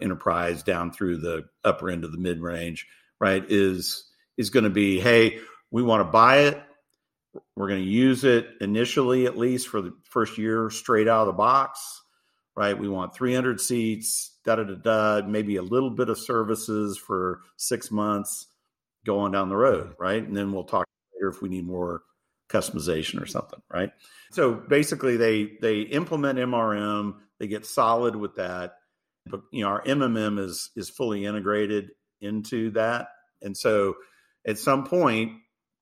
enterprise 0.00 0.62
down 0.62 0.92
through 0.92 1.18
the 1.18 1.44
upper 1.64 1.90
end 1.90 2.04
of 2.04 2.12
the 2.12 2.18
mid 2.18 2.40
range, 2.40 2.86
right, 3.20 3.44
is 3.48 4.10
is 4.36 4.50
going 4.50 4.64
to 4.64 4.70
be, 4.70 5.00
hey, 5.00 5.40
we 5.70 5.82
want 5.82 6.00
to 6.00 6.10
buy 6.10 6.38
it. 6.40 6.62
We're 7.56 7.68
going 7.68 7.82
to 7.84 7.90
use 7.90 8.24
it 8.24 8.48
initially, 8.60 9.26
at 9.26 9.36
least 9.36 9.68
for 9.68 9.80
the 9.82 9.92
first 10.02 10.38
year, 10.38 10.70
straight 10.70 11.08
out 11.08 11.22
of 11.22 11.26
the 11.28 11.32
box, 11.34 12.02
right? 12.56 12.78
We 12.78 12.88
want 12.88 13.14
300 13.14 13.60
seats, 13.60 14.36
da 14.44 14.56
da 14.56 14.64
da 14.64 15.20
da, 15.20 15.26
maybe 15.26 15.56
a 15.56 15.62
little 15.62 15.90
bit 15.90 16.08
of 16.08 16.18
services 16.18 16.98
for 16.98 17.42
six 17.56 17.90
months 17.90 18.46
going 19.04 19.32
down 19.32 19.48
the 19.48 19.56
road, 19.56 19.90
mm-hmm. 19.90 20.02
right? 20.02 20.22
And 20.22 20.36
then 20.36 20.52
we'll 20.52 20.64
talk 20.64 20.86
later 21.14 21.28
if 21.28 21.42
we 21.42 21.48
need 21.48 21.66
more 21.66 22.02
customization 22.48 23.20
or 23.20 23.26
something, 23.26 23.60
right? 23.72 23.90
So 24.32 24.54
basically, 24.54 25.16
they 25.16 25.52
they 25.60 25.80
implement 25.80 26.38
MRM, 26.38 27.14
they 27.38 27.46
get 27.46 27.66
solid 27.66 28.16
with 28.16 28.36
that, 28.36 28.74
but 29.26 29.42
you 29.52 29.62
know 29.62 29.68
our 29.68 29.82
MMM 29.82 30.38
is 30.38 30.70
is 30.76 30.88
fully 30.90 31.24
integrated 31.24 31.90
into 32.20 32.70
that, 32.70 33.08
and 33.42 33.56
so 33.56 33.96
at 34.46 34.58
some 34.58 34.84
point 34.84 35.32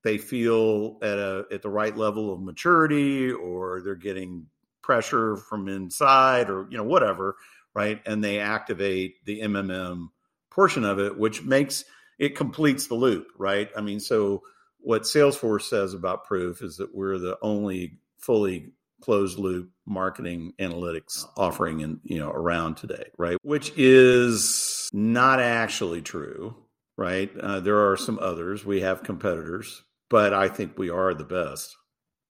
they 0.07 0.19
feel 0.19 0.99
at 1.03 1.19
a 1.19 1.45
at 1.51 1.63
the 1.63 1.69
right 1.69 1.97
level 1.97 2.33
of 2.33 2.41
maturity, 2.41 3.33
or 3.33 3.83
they're 3.83 3.97
getting 3.97 4.47
pressure 4.81 5.37
from 5.37 5.67
inside, 5.67 6.49
or 6.49 6.69
you 6.71 6.77
know 6.77 6.85
whatever, 6.85 7.37
right? 7.75 8.01
And 8.07 8.23
they 8.23 8.39
activate 8.39 9.25
the 9.25 9.41
MMM 9.41 10.07
portion 10.49 10.85
of 10.85 11.01
it, 11.01 11.19
which 11.19 11.43
makes 11.43 11.85
it 12.21 12.37
completes 12.37 12.87
the 12.87 12.95
loop, 12.95 13.27
right? 13.37 13.69
I 13.77 13.81
mean, 13.81 13.99
so 13.99 14.43
what 14.79 15.03
Salesforce 15.03 15.63
says 15.63 15.93
about 15.93 16.25
Proof 16.25 16.63
is 16.63 16.77
that 16.77 16.95
we're 16.95 17.19
the 17.19 17.37
only 17.43 17.99
fully 18.19 18.73
closed 19.01 19.41
loop 19.41 19.71
marketing 19.87 20.53
analytics 20.61 21.27
offering 21.37 21.81
in 21.81 22.01
you 22.03 22.19
know 22.19 22.31
around 22.31 22.77
today 22.77 23.05
right 23.19 23.37
which 23.43 23.71
is 23.77 24.89
not 24.93 25.39
actually 25.39 26.01
true 26.01 26.57
right 26.97 27.31
uh, 27.39 27.61
there 27.61 27.91
are 27.91 27.97
some 27.97 28.19
others 28.21 28.65
we 28.65 28.81
have 28.81 29.03
competitors 29.03 29.85
but 30.09 30.33
i 30.33 30.49
think 30.49 30.79
we 30.79 30.91
are 30.91 31.15
the 31.15 31.25
best. 31.25 31.77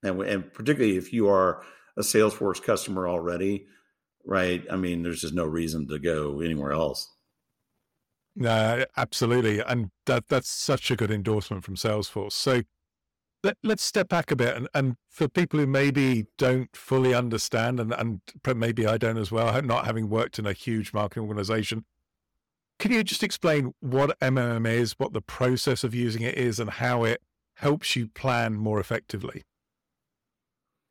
And, 0.02 0.18
we, 0.18 0.28
and 0.28 0.52
particularly 0.52 0.96
if 0.96 1.12
you 1.12 1.28
are 1.28 1.62
a 1.96 2.02
salesforce 2.02 2.62
customer 2.62 3.08
already 3.08 3.66
right? 4.26 4.64
I 4.70 4.76
mean 4.76 5.02
there's 5.02 5.22
just 5.22 5.34
no 5.34 5.44
reason 5.44 5.86
to 5.88 5.98
go 5.98 6.40
anywhere 6.40 6.72
else. 6.72 7.10
No, 8.34 8.84
absolutely, 8.98 9.60
and 9.60 9.90
that 10.04 10.28
that's 10.28 10.50
such 10.50 10.90
a 10.90 10.96
good 10.96 11.10
endorsement 11.10 11.64
from 11.64 11.76
Salesforce. 11.76 12.32
So 12.32 12.62
let, 13.42 13.56
us 13.64 13.80
step 13.80 14.08
back 14.08 14.30
a 14.30 14.36
bit, 14.36 14.54
and, 14.54 14.68
and 14.74 14.96
for 15.08 15.26
people 15.28 15.58
who 15.58 15.66
maybe 15.66 16.26
don't 16.36 16.74
fully 16.76 17.14
understand, 17.14 17.80
and, 17.80 17.94
and 17.94 18.20
maybe 18.54 18.86
I 18.86 18.98
don't 18.98 19.16
as 19.16 19.32
well, 19.32 19.62
not 19.62 19.86
having 19.86 20.10
worked 20.10 20.38
in 20.38 20.46
a 20.46 20.52
huge 20.52 20.92
marketing 20.92 21.22
organization, 21.22 21.84
can 22.78 22.92
you 22.92 23.02
just 23.04 23.22
explain 23.22 23.72
what 23.80 24.18
MMM 24.20 24.68
is, 24.68 24.94
what 24.98 25.14
the 25.14 25.22
process 25.22 25.82
of 25.84 25.94
using 25.94 26.20
it 26.22 26.36
is, 26.36 26.60
and 26.60 26.68
how 26.68 27.04
it 27.04 27.22
helps 27.56 27.96
you 27.96 28.08
plan 28.08 28.54
more 28.54 28.80
effectively? 28.80 29.42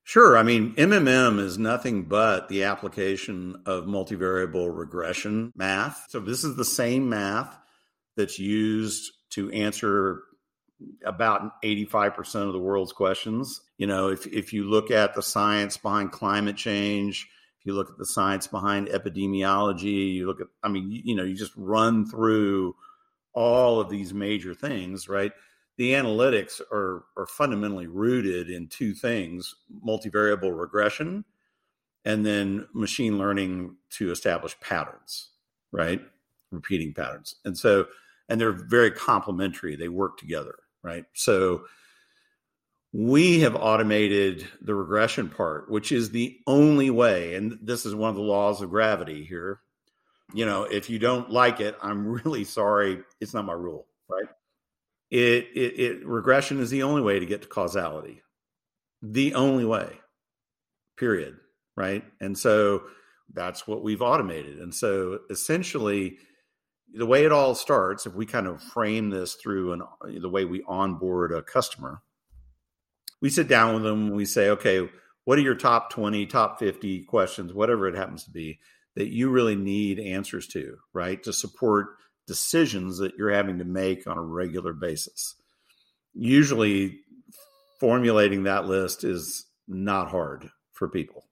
Sure. 0.03 0.37
I 0.37 0.43
mean, 0.43 0.75
MMM 0.75 1.39
is 1.39 1.57
nothing 1.57 2.03
but 2.03 2.47
the 2.47 2.63
application 2.63 3.55
of 3.65 3.85
multivariable 3.85 4.75
regression 4.75 5.51
math. 5.55 6.05
So, 6.09 6.19
this 6.19 6.43
is 6.43 6.55
the 6.55 6.65
same 6.65 7.09
math 7.09 7.57
that's 8.15 8.37
used 8.37 9.11
to 9.31 9.51
answer 9.51 10.21
about 11.03 11.61
85% 11.63 12.47
of 12.47 12.53
the 12.53 12.59
world's 12.59 12.93
questions. 12.93 13.61
You 13.77 13.87
know, 13.87 14.09
if, 14.09 14.27
if 14.27 14.53
you 14.53 14.65
look 14.69 14.91
at 14.91 15.15
the 15.15 15.23
science 15.23 15.77
behind 15.77 16.11
climate 16.11 16.57
change, 16.57 17.27
if 17.59 17.65
you 17.65 17.73
look 17.73 17.89
at 17.89 17.97
the 17.97 18.05
science 18.05 18.45
behind 18.45 18.89
epidemiology, 18.89 20.13
you 20.13 20.27
look 20.27 20.41
at, 20.41 20.47
I 20.61 20.67
mean, 20.67 20.91
you, 20.91 21.01
you 21.03 21.15
know, 21.15 21.23
you 21.23 21.35
just 21.35 21.53
run 21.55 22.05
through 22.05 22.75
all 23.33 23.79
of 23.79 23.89
these 23.89 24.13
major 24.13 24.53
things, 24.53 25.09
right? 25.09 25.31
The 25.77 25.93
analytics 25.93 26.61
are 26.71 27.03
are 27.17 27.27
fundamentally 27.27 27.87
rooted 27.87 28.49
in 28.49 28.67
two 28.67 28.93
things 28.93 29.55
multivariable 29.85 30.57
regression 30.57 31.25
and 32.05 32.25
then 32.25 32.67
machine 32.73 33.17
learning 33.17 33.75
to 33.89 34.11
establish 34.11 34.59
patterns 34.59 35.29
right? 35.75 36.01
Repeating 36.51 36.93
patterns. 36.93 37.35
And 37.43 37.57
so 37.57 37.87
and 38.29 38.41
they're 38.41 38.53
very 38.53 38.89
complementary. 38.91 39.75
They 39.75 39.89
work 39.89 40.17
together 40.17 40.55
right? 40.83 41.05
So 41.13 41.65
we 42.93 43.41
have 43.41 43.55
automated 43.55 44.47
the 44.61 44.73
regression 44.73 45.27
part 45.29 45.69
which 45.69 45.91
is 45.91 46.11
the 46.11 46.37
only 46.47 46.89
way 46.89 47.35
and 47.35 47.59
this 47.61 47.85
is 47.85 47.93
one 47.93 48.09
of 48.09 48.15
the 48.15 48.21
laws 48.21 48.61
of 48.61 48.69
gravity 48.69 49.25
here 49.25 49.59
you 50.33 50.45
know 50.45 50.63
if 50.63 50.89
you 50.89 50.97
don't 50.97 51.29
like 51.29 51.59
it 51.59 51.75
i'm 51.81 52.07
really 52.23 52.45
sorry 52.45 53.03
it's 53.19 53.33
not 53.33 53.43
my 53.43 53.51
rule 53.51 53.85
right 54.07 54.29
it, 55.11 55.47
it, 55.55 55.79
it 55.79 56.05
regression 56.05 56.59
is 56.59 56.69
the 56.69 56.83
only 56.83 57.01
way 57.01 57.19
to 57.19 57.25
get 57.25 57.41
to 57.43 57.47
causality. 57.47 58.21
The 59.01 59.35
only 59.35 59.65
way. 59.65 59.99
Period. 60.97 61.37
Right? 61.75 62.03
And 62.19 62.37
so 62.37 62.83
that's 63.33 63.67
what 63.67 63.83
we've 63.83 64.01
automated. 64.01 64.59
And 64.59 64.73
so 64.73 65.19
essentially 65.29 66.17
the 66.95 67.05
way 67.05 67.25
it 67.25 67.31
all 67.31 67.53
starts 67.55 68.05
if 68.05 68.13
we 68.13 68.25
kind 68.25 68.47
of 68.47 68.61
frame 68.61 69.09
this 69.09 69.35
through 69.35 69.73
an 69.73 69.81
the 70.21 70.29
way 70.29 70.45
we 70.45 70.63
onboard 70.67 71.31
a 71.31 71.41
customer 71.41 72.01
we 73.21 73.29
sit 73.29 73.47
down 73.47 73.73
with 73.73 73.83
them 73.83 74.07
and 74.07 74.15
we 74.15 74.25
say 74.25 74.49
okay 74.49 74.87
what 75.25 75.37
are 75.37 75.43
your 75.43 75.55
top 75.55 75.89
20 75.89 76.25
top 76.27 76.59
50 76.59 77.03
questions 77.03 77.53
whatever 77.53 77.87
it 77.87 77.95
happens 77.95 78.23
to 78.23 78.31
be 78.31 78.59
that 78.95 79.11
you 79.11 79.29
really 79.29 79.55
need 79.55 79.99
answers 79.99 80.47
to 80.47 80.77
right 80.93 81.21
to 81.23 81.33
support 81.33 81.87
decisions 82.27 82.97
that 82.99 83.15
you're 83.17 83.31
having 83.31 83.59
to 83.59 83.65
make 83.65 84.07
on 84.07 84.17
a 84.17 84.21
regular 84.21 84.73
basis. 84.73 85.35
Usually, 86.13 86.99
formulating 87.79 88.43
that 88.43 88.65
list 88.65 89.03
is 89.03 89.45
not 89.67 90.09
hard 90.09 90.49
for 90.71 90.87
people, 90.87 91.25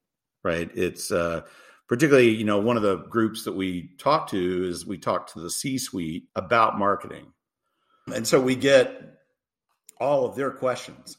right? 0.43 0.69
It's 0.73 1.12
uh, 1.12 1.41
particularly, 1.88 2.29
you 2.29 2.43
know, 2.43 2.59
one 2.59 2.77
of 2.77 2.83
the 2.83 2.97
groups 2.97 3.43
that 3.45 3.53
we 3.53 3.91
talk 3.97 4.29
to 4.29 4.67
is 4.67 4.85
we 4.85 4.97
talk 4.97 5.33
to 5.33 5.39
the 5.39 5.50
C 5.50 5.77
suite 5.77 6.27
about 6.35 6.77
marketing. 6.77 7.33
And 8.13 8.27
so 8.27 8.41
we 8.41 8.55
get 8.55 9.19
all 10.00 10.25
of 10.25 10.35
their 10.35 10.51
questions. 10.51 11.17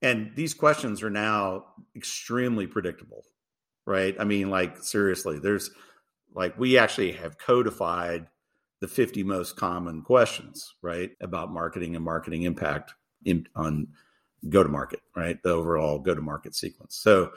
And 0.00 0.30
these 0.36 0.54
questions 0.54 1.02
are 1.02 1.10
now 1.10 1.64
extremely 1.96 2.68
predictable, 2.68 3.24
right? 3.84 4.14
I 4.18 4.24
mean, 4.24 4.48
like, 4.50 4.82
seriously, 4.82 5.40
there's 5.40 5.70
like, 6.32 6.56
we 6.58 6.78
actually 6.78 7.12
have 7.12 7.38
codified 7.38 8.28
the 8.80 8.88
50 8.88 9.22
most 9.24 9.56
common 9.56 10.02
questions, 10.02 10.74
right, 10.82 11.10
about 11.20 11.52
marketing 11.52 11.96
and 11.96 12.04
marketing 12.04 12.42
impact 12.42 12.94
in, 13.24 13.46
on 13.56 13.88
go 14.48 14.62
to 14.62 14.68
market, 14.68 15.00
right, 15.16 15.42
the 15.42 15.50
overall 15.50 15.98
go 15.98 16.14
to 16.14 16.20
market 16.20 16.54
sequence. 16.54 16.96
So 16.96 17.32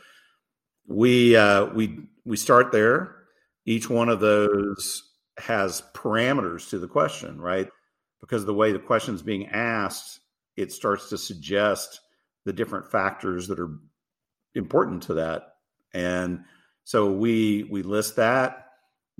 we 0.88 1.36
uh, 1.36 1.66
we 1.68 2.00
we 2.26 2.38
start 2.38 2.72
there. 2.72 3.16
Each 3.66 3.90
one 3.90 4.10
of 4.10 4.20
those 4.20 5.12
has 5.38 5.84
parameters 5.94 6.70
to 6.70 6.80
the 6.80 6.88
question, 6.88 7.40
right? 7.40 7.70
Because 8.20 8.46
the 8.46 8.54
way 8.54 8.72
the 8.72 8.80
question 8.80 9.16
is 9.16 9.22
being 9.22 9.48
asked, 9.48 10.20
it 10.56 10.72
starts 10.72 11.10
to 11.10 11.18
suggest 11.18 12.02
the 12.46 12.54
different 12.54 12.92
factors 12.92 13.48
that 13.48 13.60
are 13.60 13.78
important 14.56 15.04
to 15.04 15.16
that. 15.16 15.56
And 15.94 16.44
so 16.84 17.12
we 17.12 17.64
we 17.70 17.84
list 17.84 18.16
that. 18.18 18.71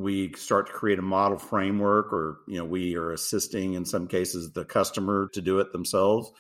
We 0.02 0.34
start 0.34 0.68
to 0.68 0.74
create 0.74 1.00
a 1.00 1.04
model 1.04 1.38
framework, 1.38 2.12
or 2.12 2.40
you 2.48 2.58
know, 2.58 2.66
we 2.66 2.96
are 2.96 3.12
assisting 3.12 3.74
in 3.74 3.86
some 3.86 4.08
cases 4.08 4.52
the 4.52 4.66
customer 4.66 5.30
to 5.34 5.42
do 5.42 5.60
it 5.60 5.72
themselves. 5.72 6.32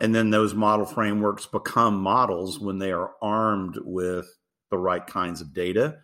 And 0.00 0.14
then 0.14 0.30
those 0.30 0.54
model 0.54 0.86
frameworks 0.86 1.46
become 1.46 2.00
models 2.00 2.60
when 2.60 2.78
they 2.78 2.92
are 2.92 3.12
armed 3.22 3.78
with 3.82 4.26
the 4.70 4.78
right 4.78 5.06
kinds 5.06 5.40
of 5.40 5.54
data. 5.54 5.98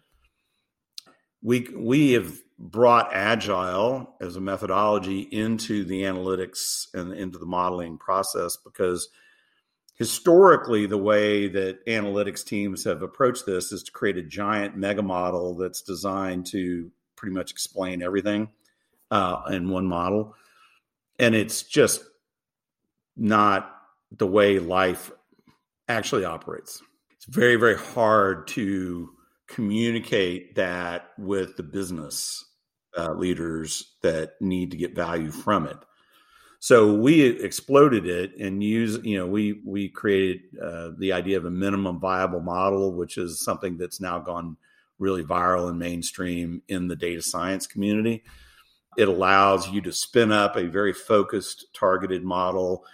We 1.43 1.69
we 1.77 2.13
have 2.13 2.33
brought 2.59 3.13
agile 3.13 4.15
as 4.21 4.37
a 4.37 4.41
methodology 4.41 5.21
into 5.21 5.85
the 5.85 6.03
analytics 6.03 6.87
and 6.95 7.13
into 7.13 7.39
the 7.39 7.47
modeling 7.47 7.99
process 7.99 8.57
because 8.57 9.09
historically 9.95 10.87
the 10.87 10.99
way 10.99 11.49
that 11.49 11.85
analytics 11.87 12.45
teams 12.45 12.85
have 12.85 13.03
approached 13.03 13.47
this 13.47 13.73
is 13.73 13.83
to 13.83 13.93
create 13.93 14.17
a 14.17 14.23
giant 14.23 14.77
mega 14.77 15.03
model 15.03 15.55
that's 15.55 15.83
designed 15.83 16.47
to 16.47 16.91
pretty 17.17 17.35
much 17.35 17.51
explain 17.51 18.03
everything 18.03 18.49
uh, 19.11 19.43
in 19.51 19.69
one 19.69 19.87
model 19.87 20.35
and 21.19 21.35
it's 21.35 21.63
just 21.63 22.03
not 23.17 23.77
the 24.17 24.27
way 24.27 24.59
life 24.59 25.11
actually 25.89 26.25
operates 26.25 26.83
it's 27.15 27.27
very 27.27 27.57
very 27.57 27.77
hard 27.77 28.47
to 28.49 29.11
communicate 29.47 30.55
that 30.55 31.11
with 31.19 31.57
the 31.57 31.63
business 31.63 32.47
uh, 32.97 33.13
leaders 33.13 33.95
that 34.03 34.41
need 34.41 34.71
to 34.71 34.77
get 34.77 34.95
value 34.95 35.31
from 35.31 35.67
it. 35.67 35.77
So 36.63 36.95
we 36.95 37.23
exploded 37.23 38.07
it 38.07 38.37
and 38.39 38.63
use, 38.63 39.05
you 39.05 39.19
know, 39.19 39.27
we 39.27 39.61
we 39.65 39.89
created 39.89 40.43
uh, 40.63 40.91
the 40.97 41.13
idea 41.13 41.37
of 41.37 41.45
a 41.45 41.51
minimum 41.51 41.99
viable 41.99 42.39
model, 42.39 42.93
which 42.93 43.19
is 43.19 43.41
something 43.41 43.77
that's 43.77 44.01
now 44.01 44.21
gone 44.21 44.57
really 45.01 45.25
viral 45.25 45.71
and 45.71 45.77
mainstream 45.77 46.63
in 46.69 46.87
the 46.87 46.95
data 46.95 47.21
science 47.21 47.67
community. 47.67 48.23
It 48.97 49.09
allows 49.09 49.71
you 49.71 49.81
to 49.81 49.93
spin 49.93 50.31
up 50.31 50.55
a 50.55 50.69
very 50.69 50.93
focused, 50.93 51.67
targeted 51.75 52.23
model, 52.23 52.85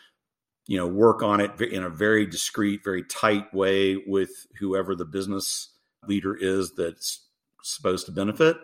you 0.66 0.78
know, 0.78 0.86
work 0.86 1.22
on 1.22 1.42
it 1.42 1.60
in 1.60 1.82
a 1.82 1.90
very 1.90 2.24
discreet, 2.24 2.80
very 2.82 3.02
tight 3.02 3.52
way 3.52 4.02
with 4.06 4.30
whoever 4.58 4.94
the 4.94 5.04
business 5.04 5.74
leader 6.06 6.34
is 6.34 6.72
that's 6.74 7.26
supposed 7.62 8.06
to 8.06 8.12
benefit 8.12 8.56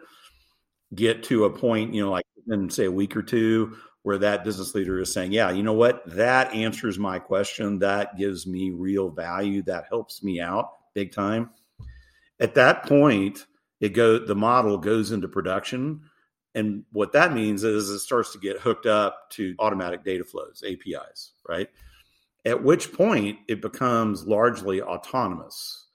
get 0.94 1.22
to 1.24 1.44
a 1.44 1.50
point, 1.50 1.92
you 1.92 2.02
know, 2.02 2.10
like 2.10 2.24
in 2.48 2.70
say 2.70 2.84
a 2.84 2.90
week 2.90 3.16
or 3.16 3.22
two, 3.22 3.76
where 4.04 4.18
that 4.18 4.44
business 4.44 4.74
leader 4.74 5.00
is 5.00 5.12
saying, 5.12 5.32
Yeah, 5.32 5.50
you 5.50 5.62
know 5.62 5.72
what? 5.72 6.02
That 6.06 6.54
answers 6.54 6.98
my 6.98 7.18
question. 7.18 7.80
That 7.80 8.16
gives 8.16 8.46
me 8.46 8.70
real 8.70 9.10
value. 9.10 9.62
That 9.62 9.86
helps 9.88 10.22
me 10.22 10.40
out 10.40 10.70
big 10.94 11.10
time. 11.10 11.50
At 12.38 12.54
that 12.54 12.84
point, 12.84 13.46
it 13.80 13.90
go 13.90 14.18
the 14.18 14.34
model 14.34 14.78
goes 14.78 15.10
into 15.10 15.26
production. 15.26 16.02
And 16.54 16.84
what 16.92 17.12
that 17.12 17.32
means 17.32 17.64
is 17.64 17.88
it 17.90 17.98
starts 17.98 18.32
to 18.32 18.38
get 18.38 18.60
hooked 18.60 18.86
up 18.86 19.30
to 19.30 19.56
automatic 19.58 20.04
data 20.04 20.22
flows, 20.22 20.62
APIs, 20.64 21.32
right? 21.48 21.68
At 22.44 22.62
which 22.62 22.92
point 22.92 23.38
it 23.48 23.60
becomes 23.60 24.26
largely 24.26 24.80
autonomous. 24.80 25.86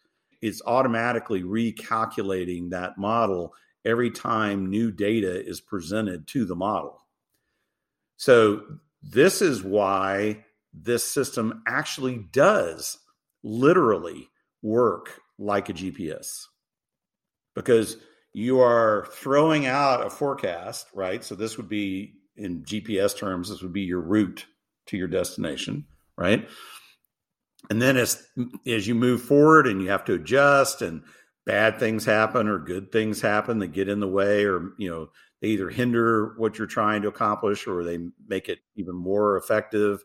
It's 0.41 0.61
automatically 0.65 1.43
recalculating 1.43 2.71
that 2.71 2.97
model 2.97 3.53
every 3.85 4.11
time 4.11 4.69
new 4.69 4.91
data 4.91 5.47
is 5.47 5.61
presented 5.61 6.27
to 6.27 6.43
the 6.43 6.55
model. 6.55 7.05
So, 8.19 8.63
this 9.01 9.41
is 9.41 9.63
why 9.63 10.43
this 10.73 11.05
system 11.05 11.63
actually 11.65 12.17
does 12.17 12.97
literally 13.43 14.27
work 14.61 15.21
like 15.37 15.69
a 15.69 15.73
GPS 15.73 16.47
because 17.55 17.95
you 18.33 18.59
are 18.59 19.07
throwing 19.13 19.65
out 19.65 20.05
a 20.05 20.09
forecast, 20.09 20.87
right? 20.93 21.23
So, 21.23 21.33
this 21.33 21.55
would 21.55 21.69
be 21.69 22.15
in 22.35 22.63
GPS 22.63 23.17
terms, 23.17 23.49
this 23.49 23.61
would 23.61 23.71
be 23.71 23.83
your 23.83 24.01
route 24.01 24.45
to 24.87 24.97
your 24.97 25.07
destination, 25.07 25.85
right? 26.17 26.45
And 27.69 27.81
then 27.81 27.95
as 27.95 28.21
as 28.67 28.85
you 28.85 28.95
move 28.95 29.21
forward 29.21 29.65
and 29.65 29.81
you 29.81 29.91
have 29.91 30.03
to 30.05 30.15
adjust 30.15 30.81
and 30.81 31.03
bad 31.45 31.79
things 31.79 32.03
happen 32.03 32.49
or 32.49 32.59
good 32.59 32.91
things 32.91 33.21
happen 33.21 33.59
that 33.59 33.67
get 33.67 33.87
in 33.87 34.01
the 34.01 34.07
way 34.09 34.43
or 34.43 34.73
you 34.77 34.89
know 34.89 35.09
they 35.41 35.49
either 35.49 35.69
hinder 35.69 36.33
what 36.37 36.57
you're 36.57 36.67
trying 36.67 37.01
to 37.01 37.07
accomplish 37.07 37.67
or 37.67 37.83
they 37.83 37.99
make 38.27 38.49
it 38.49 38.59
even 38.75 38.95
more 38.95 39.37
effective 39.37 40.03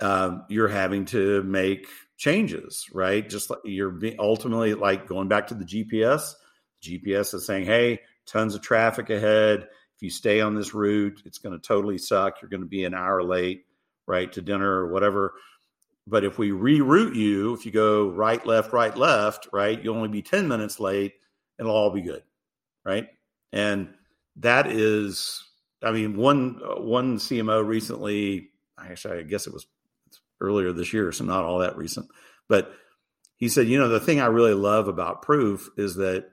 um, 0.00 0.44
you're 0.48 0.68
having 0.68 1.04
to 1.06 1.42
make 1.42 1.86
changes 2.16 2.86
right 2.92 3.28
just 3.28 3.50
like 3.50 3.60
you're 3.64 3.90
being 3.90 4.16
ultimately 4.18 4.74
like 4.74 5.06
going 5.06 5.28
back 5.28 5.48
to 5.48 5.54
the 5.54 5.64
gps 5.64 6.34
gps 6.82 7.34
is 7.34 7.46
saying 7.46 7.64
hey 7.64 8.00
tons 8.26 8.54
of 8.54 8.62
traffic 8.62 9.10
ahead 9.10 9.60
if 9.62 10.02
you 10.02 10.10
stay 10.10 10.40
on 10.40 10.54
this 10.54 10.74
route 10.74 11.22
it's 11.24 11.38
going 11.38 11.58
to 11.58 11.66
totally 11.66 11.98
suck 11.98 12.40
you're 12.40 12.50
going 12.50 12.62
to 12.62 12.68
be 12.68 12.84
an 12.84 12.94
hour 12.94 13.22
late 13.22 13.64
right 14.06 14.32
to 14.32 14.42
dinner 14.42 14.70
or 14.70 14.92
whatever 14.92 15.34
but 16.10 16.24
if 16.24 16.38
we 16.38 16.50
reroute 16.50 17.14
you, 17.14 17.54
if 17.54 17.64
you 17.64 17.72
go 17.72 18.08
right, 18.08 18.44
left, 18.44 18.72
right, 18.72 18.94
left, 18.96 19.48
right, 19.52 19.82
you'll 19.82 19.96
only 19.96 20.08
be 20.08 20.22
10 20.22 20.48
minutes 20.48 20.80
late 20.80 21.12
and 21.58 21.68
it'll 21.68 21.76
all 21.76 21.92
be 21.92 22.02
good. 22.02 22.22
Right. 22.84 23.06
And 23.52 23.94
that 24.36 24.66
is, 24.66 25.44
I 25.82 25.92
mean, 25.92 26.16
one, 26.16 26.60
one 26.78 27.18
CMO 27.18 27.66
recently, 27.66 28.50
actually, 28.78 29.18
I 29.18 29.22
guess 29.22 29.46
it 29.46 29.52
was 29.52 29.66
earlier 30.40 30.72
this 30.72 30.92
year, 30.92 31.12
so 31.12 31.24
not 31.24 31.44
all 31.44 31.58
that 31.58 31.76
recent, 31.76 32.06
but 32.48 32.72
he 33.36 33.48
said, 33.48 33.68
you 33.68 33.78
know, 33.78 33.88
the 33.88 34.00
thing 34.00 34.20
I 34.20 34.26
really 34.26 34.54
love 34.54 34.88
about 34.88 35.22
proof 35.22 35.68
is 35.76 35.96
that 35.96 36.26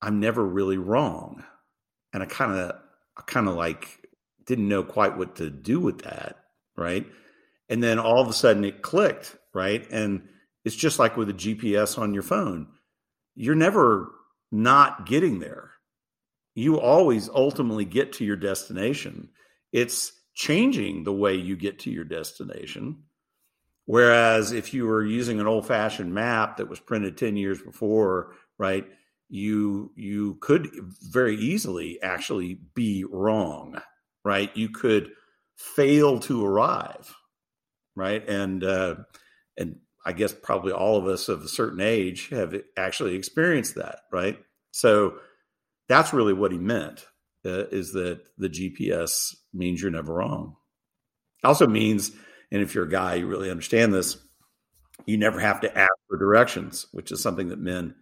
I'm 0.00 0.20
never 0.20 0.44
really 0.44 0.78
wrong. 0.78 1.44
And 2.12 2.22
I 2.22 2.26
kind 2.26 2.52
of, 2.52 2.72
I 3.16 3.22
kind 3.22 3.48
of 3.48 3.54
like 3.54 4.06
didn't 4.46 4.68
know 4.68 4.82
quite 4.82 5.16
what 5.16 5.36
to 5.36 5.50
do 5.50 5.80
with 5.80 6.02
that. 6.02 6.36
Right 6.76 7.06
and 7.70 7.82
then 7.82 7.98
all 7.98 8.20
of 8.20 8.28
a 8.28 8.34
sudden 8.34 8.64
it 8.64 8.82
clicked 8.82 9.36
right 9.54 9.88
and 9.90 10.28
it's 10.64 10.76
just 10.76 10.98
like 10.98 11.16
with 11.16 11.30
a 11.30 11.34
gps 11.34 11.96
on 11.96 12.12
your 12.12 12.24
phone 12.24 12.66
you're 13.34 13.54
never 13.54 14.10
not 14.52 15.06
getting 15.06 15.38
there 15.38 15.70
you 16.54 16.80
always 16.80 17.28
ultimately 17.28 17.84
get 17.84 18.12
to 18.12 18.24
your 18.24 18.36
destination 18.36 19.28
it's 19.72 20.12
changing 20.34 21.04
the 21.04 21.12
way 21.12 21.34
you 21.34 21.56
get 21.56 21.78
to 21.78 21.90
your 21.90 22.04
destination 22.04 23.02
whereas 23.86 24.52
if 24.52 24.72
you 24.72 24.86
were 24.86 25.04
using 25.04 25.40
an 25.40 25.46
old 25.46 25.66
fashioned 25.66 26.12
map 26.12 26.56
that 26.56 26.68
was 26.68 26.80
printed 26.80 27.16
10 27.16 27.36
years 27.36 27.60
before 27.60 28.34
right 28.58 28.86
you 29.28 29.92
you 29.96 30.34
could 30.40 30.68
very 31.02 31.36
easily 31.36 32.00
actually 32.02 32.58
be 32.74 33.04
wrong 33.04 33.80
right 34.24 34.56
you 34.56 34.68
could 34.68 35.10
fail 35.56 36.18
to 36.18 36.44
arrive 36.44 37.14
right? 37.96 38.26
And 38.28 38.64
uh, 38.64 38.96
and 39.56 39.76
I 40.04 40.12
guess 40.12 40.32
probably 40.32 40.72
all 40.72 40.96
of 40.96 41.06
us 41.06 41.28
of 41.28 41.42
a 41.42 41.48
certain 41.48 41.80
age 41.80 42.30
have 42.30 42.54
actually 42.76 43.14
experienced 43.14 43.74
that, 43.74 44.00
right? 44.10 44.38
So 44.72 45.18
that's 45.90 46.12
really 46.12 46.32
what 46.32 46.52
he 46.52 46.58
meant 46.58 47.04
uh, 47.44 47.66
is 47.66 47.92
that 47.94 48.20
the 48.38 48.48
GPS 48.48 49.34
means 49.52 49.82
you're 49.82 49.90
never 49.90 50.14
wrong. 50.14 50.54
Also 51.42 51.66
means, 51.66 52.12
and 52.52 52.62
if 52.62 52.76
you're 52.76 52.84
a 52.84 52.90
guy, 52.90 53.16
you 53.16 53.26
really 53.26 53.50
understand 53.50 53.92
this, 53.92 54.16
you 55.04 55.18
never 55.18 55.40
have 55.40 55.60
to 55.62 55.78
ask 55.78 55.90
for 56.08 56.16
directions, 56.16 56.86
which 56.92 57.10
is 57.10 57.20
something 57.20 57.48
that 57.48 57.58
men, 57.58 57.96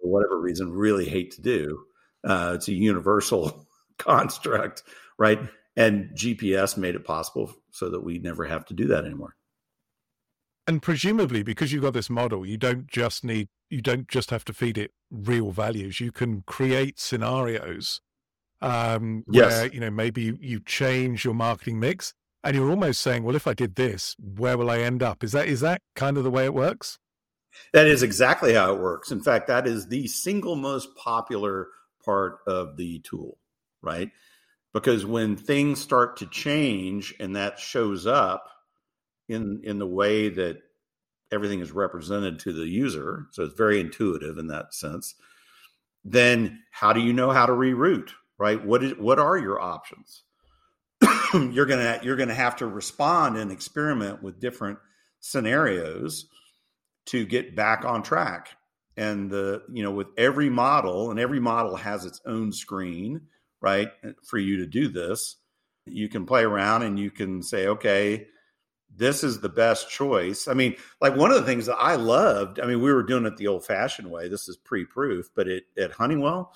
for 0.00 0.08
whatever 0.08 0.40
reason, 0.40 0.70
really 0.70 1.08
hate 1.08 1.32
to 1.32 1.42
do. 1.42 1.84
Uh, 2.22 2.52
it's 2.54 2.68
a 2.68 2.72
universal 2.72 3.66
construct, 3.98 4.84
right? 5.18 5.40
And 5.76 6.10
GPS 6.14 6.76
made 6.76 6.94
it 6.94 7.04
possible 7.04 7.52
so 7.72 7.90
that 7.90 8.04
we 8.04 8.20
never 8.20 8.44
have 8.44 8.64
to 8.66 8.74
do 8.74 8.86
that 8.88 9.04
anymore. 9.04 9.34
And 10.66 10.82
presumably, 10.82 11.42
because 11.42 11.72
you've 11.72 11.82
got 11.82 11.92
this 11.92 12.08
model, 12.08 12.46
you 12.46 12.56
don't 12.56 12.86
just 12.86 13.24
need, 13.24 13.48
you 13.68 13.82
don't 13.82 14.08
just 14.08 14.30
have 14.30 14.44
to 14.46 14.52
feed 14.52 14.78
it 14.78 14.92
real 15.10 15.50
values. 15.50 16.00
You 16.00 16.10
can 16.10 16.42
create 16.46 16.98
scenarios 16.98 18.00
um, 18.62 19.24
yes. 19.30 19.50
where, 19.50 19.66
you 19.72 19.80
know, 19.80 19.90
maybe 19.90 20.36
you 20.40 20.60
change 20.60 21.24
your 21.24 21.34
marketing 21.34 21.80
mix 21.80 22.14
and 22.42 22.56
you're 22.56 22.70
almost 22.70 23.02
saying, 23.02 23.24
well, 23.24 23.36
if 23.36 23.46
I 23.46 23.52
did 23.52 23.74
this, 23.74 24.16
where 24.18 24.56
will 24.56 24.70
I 24.70 24.78
end 24.78 25.02
up? 25.02 25.22
Is 25.22 25.32
that, 25.32 25.48
is 25.48 25.60
that 25.60 25.82
kind 25.94 26.16
of 26.16 26.24
the 26.24 26.30
way 26.30 26.44
it 26.44 26.54
works? 26.54 26.98
That 27.72 27.86
is 27.86 28.02
exactly 28.02 28.54
how 28.54 28.72
it 28.72 28.80
works. 28.80 29.10
In 29.10 29.20
fact, 29.20 29.46
that 29.48 29.66
is 29.66 29.88
the 29.88 30.06
single 30.06 30.56
most 30.56 30.96
popular 30.96 31.68
part 32.04 32.38
of 32.46 32.76
the 32.76 33.00
tool, 33.00 33.38
right? 33.82 34.10
because 34.74 35.06
when 35.06 35.36
things 35.36 35.80
start 35.80 36.18
to 36.18 36.26
change 36.26 37.14
and 37.18 37.34
that 37.36 37.58
shows 37.58 38.06
up 38.06 38.50
in 39.28 39.60
in 39.64 39.78
the 39.78 39.86
way 39.86 40.28
that 40.28 40.58
everything 41.32 41.60
is 41.60 41.72
represented 41.72 42.38
to 42.38 42.52
the 42.52 42.66
user 42.66 43.26
so 43.32 43.44
it's 43.44 43.54
very 43.54 43.80
intuitive 43.80 44.38
in 44.38 44.46
that 44.46 44.74
sense 44.74 45.14
then 46.04 46.60
how 46.70 46.92
do 46.92 47.00
you 47.00 47.12
know 47.12 47.30
how 47.30 47.46
to 47.46 47.52
reroute 47.52 48.10
right 48.38 48.64
what 48.64 48.84
is 48.84 48.92
what 48.98 49.18
are 49.18 49.36
your 49.36 49.60
options 49.60 50.24
you're 51.34 51.66
gonna 51.66 51.98
you're 52.02 52.16
gonna 52.16 52.34
have 52.34 52.56
to 52.56 52.66
respond 52.66 53.36
and 53.36 53.50
experiment 53.50 54.22
with 54.22 54.40
different 54.40 54.78
scenarios 55.20 56.26
to 57.06 57.24
get 57.24 57.56
back 57.56 57.84
on 57.84 58.02
track. 58.02 58.50
And 58.96 59.30
the, 59.30 59.62
you 59.72 59.82
know, 59.82 59.90
with 59.90 60.08
every 60.16 60.50
model, 60.50 61.10
and 61.10 61.18
every 61.18 61.40
model 61.40 61.76
has 61.76 62.04
its 62.04 62.20
own 62.26 62.52
screen, 62.52 63.22
right, 63.60 63.88
for 64.24 64.38
you 64.38 64.58
to 64.58 64.66
do 64.66 64.88
this. 64.88 65.36
You 65.86 66.08
can 66.08 66.26
play 66.26 66.44
around 66.44 66.82
and 66.82 66.98
you 66.98 67.10
can 67.10 67.42
say, 67.42 67.66
okay, 67.66 68.26
this 68.96 69.24
is 69.24 69.40
the 69.40 69.48
best 69.48 69.90
choice. 69.90 70.46
I 70.48 70.54
mean, 70.54 70.76
like 71.00 71.16
one 71.16 71.30
of 71.30 71.36
the 71.36 71.46
things 71.46 71.66
that 71.66 71.76
I 71.76 71.96
loved, 71.96 72.60
I 72.60 72.66
mean, 72.66 72.80
we 72.80 72.92
were 72.92 73.02
doing 73.02 73.24
it 73.26 73.36
the 73.36 73.48
old 73.48 73.64
fashioned 73.64 74.10
way. 74.10 74.28
This 74.28 74.48
is 74.48 74.56
pre 74.56 74.84
proof, 74.84 75.30
but 75.34 75.48
it, 75.48 75.64
at 75.76 75.92
Honeywell, 75.92 76.52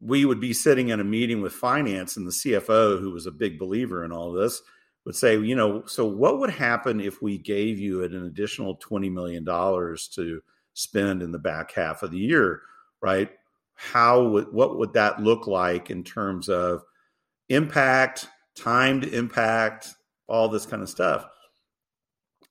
we 0.00 0.24
would 0.24 0.40
be 0.40 0.52
sitting 0.52 0.88
in 0.88 1.00
a 1.00 1.04
meeting 1.04 1.40
with 1.40 1.52
finance 1.52 2.16
and 2.16 2.26
the 2.26 2.32
CFO, 2.32 3.00
who 3.00 3.10
was 3.10 3.26
a 3.26 3.32
big 3.32 3.58
believer 3.58 4.04
in 4.04 4.12
all 4.12 4.32
this, 4.32 4.62
would 5.04 5.16
say, 5.16 5.38
you 5.38 5.54
know, 5.54 5.84
so 5.86 6.04
what 6.04 6.38
would 6.38 6.50
happen 6.50 7.00
if 7.00 7.20
we 7.20 7.38
gave 7.38 7.78
you 7.78 8.04
an 8.04 8.24
additional 8.24 8.76
$20 8.76 9.10
million 9.12 9.44
to 9.44 10.40
spend 10.74 11.22
in 11.22 11.32
the 11.32 11.38
back 11.38 11.72
half 11.72 12.02
of 12.02 12.10
the 12.10 12.18
year, 12.18 12.62
right? 13.00 13.30
How 13.74 14.22
would, 14.28 14.52
what 14.52 14.78
would 14.78 14.92
that 14.92 15.20
look 15.20 15.46
like 15.46 15.90
in 15.90 16.04
terms 16.04 16.48
of 16.48 16.82
impact, 17.48 18.28
timed 18.54 19.04
impact, 19.04 19.94
all 20.28 20.48
this 20.48 20.66
kind 20.66 20.82
of 20.82 20.88
stuff? 20.88 21.26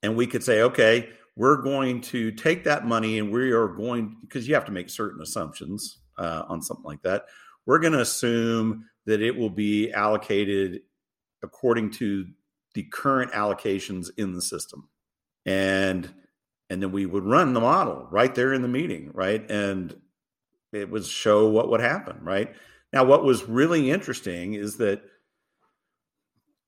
And 0.02 0.16
we 0.16 0.26
could 0.26 0.42
say, 0.42 0.62
okay, 0.62 1.10
we're 1.36 1.62
going 1.62 2.00
to 2.02 2.30
take 2.32 2.64
that 2.64 2.86
money 2.86 3.18
and 3.18 3.32
we 3.32 3.52
are 3.52 3.68
going, 3.68 4.16
because 4.20 4.46
you 4.46 4.54
have 4.54 4.64
to 4.66 4.72
make 4.72 4.90
certain 4.90 5.22
assumptions 5.22 5.98
uh, 6.18 6.42
on 6.48 6.60
something 6.60 6.84
like 6.84 7.02
that. 7.02 7.26
We're 7.66 7.78
going 7.78 7.94
to 7.94 8.00
assume 8.00 8.86
that 9.06 9.22
it 9.22 9.36
will 9.36 9.50
be 9.50 9.92
allocated 9.92 10.80
according 11.42 11.90
to 11.90 12.26
the 12.74 12.84
current 12.84 13.32
allocations 13.32 14.08
in 14.16 14.32
the 14.32 14.42
system. 14.42 14.88
And 15.44 16.12
and 16.70 16.82
then 16.82 16.90
we 16.92 17.04
would 17.04 17.24
run 17.24 17.52
the 17.52 17.60
model 17.60 18.06
right 18.10 18.34
there 18.34 18.54
in 18.54 18.62
the 18.62 18.68
meeting 18.68 19.10
right? 19.12 19.48
And 19.50 19.94
it 20.72 20.88
would 20.90 21.04
show 21.04 21.48
what 21.48 21.68
would 21.68 21.80
happen 21.80 22.18
right? 22.22 22.54
Now 22.92 23.04
what 23.04 23.24
was 23.24 23.48
really 23.48 23.90
interesting 23.90 24.54
is 24.54 24.76
that 24.76 25.02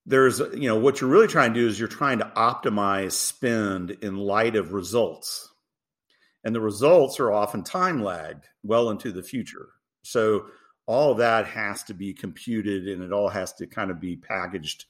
there's 0.06 0.38
you 0.38 0.68
know 0.68 0.76
what 0.76 1.00
you're 1.00 1.10
really 1.10 1.28
trying 1.28 1.54
to 1.54 1.60
do 1.60 1.66
is 1.66 1.78
you're 1.78 1.88
trying 1.88 2.18
to 2.18 2.32
optimize 2.36 3.12
spend 3.12 3.90
in 3.90 4.16
light 4.16 4.56
of 4.56 4.72
results 4.72 5.50
and 6.44 6.54
the 6.54 6.60
results 6.60 7.18
are 7.20 7.32
often 7.32 7.62
time 7.62 8.02
lagged 8.02 8.46
well 8.62 8.90
into 8.90 9.12
the 9.12 9.22
future 9.22 9.68
so 10.02 10.46
all 10.86 11.12
of 11.12 11.18
that 11.18 11.46
has 11.46 11.82
to 11.84 11.94
be 11.94 12.12
computed 12.12 12.88
and 12.88 13.02
it 13.02 13.12
all 13.12 13.28
has 13.28 13.52
to 13.54 13.66
kind 13.66 13.90
of 13.90 14.00
be 14.00 14.16
packaged 14.16 14.84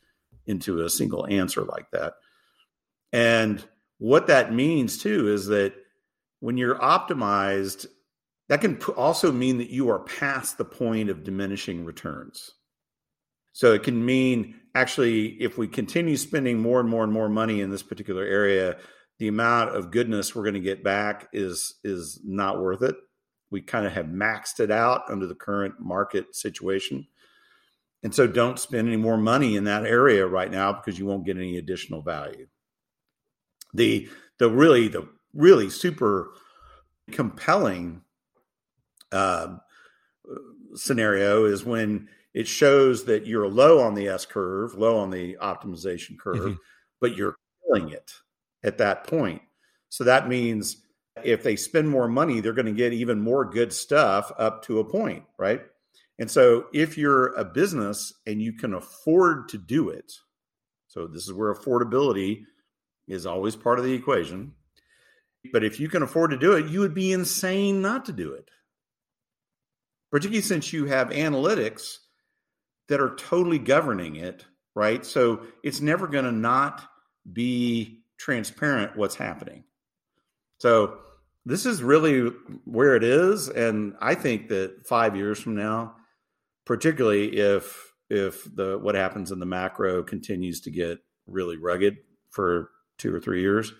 into 0.46 0.80
a 0.80 0.90
single 0.90 1.26
answer 1.26 1.62
like 1.62 1.90
that. 1.92 2.14
And 3.12 3.64
what 3.98 4.26
that 4.26 4.52
means 4.52 4.98
too 4.98 5.32
is 5.32 5.46
that 5.46 5.74
when 6.40 6.56
you're 6.56 6.78
optimized, 6.78 7.86
that 8.48 8.60
can 8.60 8.76
also 8.96 9.32
mean 9.32 9.58
that 9.58 9.70
you 9.70 9.88
are 9.90 10.00
past 10.00 10.58
the 10.58 10.64
point 10.64 11.08
of 11.10 11.24
diminishing 11.24 11.84
returns. 11.84 12.50
So 13.54 13.72
it 13.72 13.84
can 13.84 14.04
mean 14.04 14.56
actually, 14.74 15.28
if 15.40 15.56
we 15.56 15.68
continue 15.68 16.16
spending 16.16 16.58
more 16.58 16.80
and 16.80 16.88
more 16.88 17.04
and 17.04 17.12
more 17.12 17.28
money 17.28 17.60
in 17.60 17.70
this 17.70 17.84
particular 17.84 18.24
area, 18.24 18.76
the 19.18 19.28
amount 19.28 19.76
of 19.76 19.92
goodness 19.92 20.34
we're 20.34 20.42
going 20.42 20.54
to 20.54 20.60
get 20.60 20.82
back 20.82 21.28
is 21.32 21.74
is 21.84 22.20
not 22.24 22.60
worth 22.60 22.82
it. 22.82 22.96
We 23.50 23.62
kind 23.62 23.86
of 23.86 23.92
have 23.92 24.06
maxed 24.06 24.58
it 24.58 24.72
out 24.72 25.02
under 25.08 25.26
the 25.26 25.36
current 25.36 25.76
market 25.78 26.34
situation. 26.34 27.06
And 28.02 28.12
so 28.12 28.26
don't 28.26 28.58
spend 28.58 28.88
any 28.88 28.96
more 28.96 29.16
money 29.16 29.54
in 29.54 29.64
that 29.64 29.86
area 29.86 30.26
right 30.26 30.50
now 30.50 30.72
because 30.72 30.98
you 30.98 31.06
won't 31.06 31.24
get 31.24 31.36
any 31.36 31.56
additional 31.56 32.02
value. 32.02 32.48
The 33.72 34.08
the 34.38 34.50
really 34.50 34.88
the 34.88 35.08
really 35.32 35.70
super 35.70 36.32
compelling 37.12 38.02
uh, 39.12 39.58
scenario 40.74 41.44
is 41.44 41.64
when 41.64 42.08
it 42.34 42.48
shows 42.48 43.04
that 43.04 43.26
you're 43.26 43.48
low 43.48 43.80
on 43.80 43.94
the 43.94 44.08
S 44.08 44.26
curve, 44.26 44.74
low 44.74 44.98
on 44.98 45.10
the 45.10 45.36
optimization 45.40 46.18
curve, 46.18 46.36
mm-hmm. 46.36 46.54
but 47.00 47.16
you're 47.16 47.36
killing 47.64 47.90
it 47.90 48.12
at 48.64 48.78
that 48.78 49.06
point. 49.06 49.40
So 49.88 50.04
that 50.04 50.28
means 50.28 50.78
if 51.22 51.44
they 51.44 51.54
spend 51.54 51.88
more 51.88 52.08
money, 52.08 52.40
they're 52.40 52.52
going 52.52 52.66
to 52.66 52.72
get 52.72 52.92
even 52.92 53.20
more 53.20 53.44
good 53.44 53.72
stuff 53.72 54.32
up 54.36 54.64
to 54.64 54.80
a 54.80 54.84
point, 54.84 55.22
right? 55.38 55.62
And 56.18 56.28
so 56.28 56.66
if 56.72 56.98
you're 56.98 57.34
a 57.34 57.44
business 57.44 58.12
and 58.26 58.42
you 58.42 58.52
can 58.52 58.74
afford 58.74 59.48
to 59.50 59.58
do 59.58 59.90
it, 59.90 60.12
so 60.88 61.06
this 61.06 61.24
is 61.24 61.32
where 61.32 61.54
affordability 61.54 62.42
is 63.06 63.26
always 63.26 63.54
part 63.54 63.78
of 63.78 63.84
the 63.84 63.92
equation. 63.92 64.52
But 65.52 65.64
if 65.64 65.78
you 65.78 65.88
can 65.88 66.02
afford 66.02 66.30
to 66.30 66.38
do 66.38 66.52
it, 66.54 66.66
you 66.66 66.80
would 66.80 66.94
be 66.94 67.12
insane 67.12 67.82
not 67.82 68.06
to 68.06 68.12
do 68.12 68.32
it. 68.32 68.50
Particularly 70.10 70.42
since 70.42 70.72
you 70.72 70.86
have 70.86 71.10
analytics 71.10 71.98
that 72.88 73.00
are 73.00 73.14
totally 73.16 73.58
governing 73.58 74.16
it, 74.16 74.44
right? 74.74 75.04
So 75.04 75.42
it's 75.62 75.80
never 75.80 76.06
going 76.06 76.24
to 76.24 76.32
not 76.32 76.82
be 77.32 78.02
transparent 78.18 78.96
what's 78.96 79.16
happening. 79.16 79.64
So 80.58 80.98
this 81.46 81.66
is 81.66 81.82
really 81.82 82.30
where 82.64 82.96
it 82.96 83.04
is. 83.04 83.48
And 83.48 83.94
I 84.00 84.14
think 84.14 84.48
that 84.48 84.86
five 84.86 85.16
years 85.16 85.38
from 85.40 85.54
now, 85.54 85.96
particularly 86.64 87.36
if 87.36 87.92
if 88.10 88.44
the 88.54 88.78
what 88.78 88.94
happens 88.94 89.32
in 89.32 89.38
the 89.38 89.46
macro 89.46 90.02
continues 90.02 90.60
to 90.62 90.70
get 90.70 90.98
really 91.26 91.56
rugged 91.56 91.96
for 92.30 92.70
two 92.98 93.14
or 93.14 93.20
three 93.20 93.40
years 93.40 93.72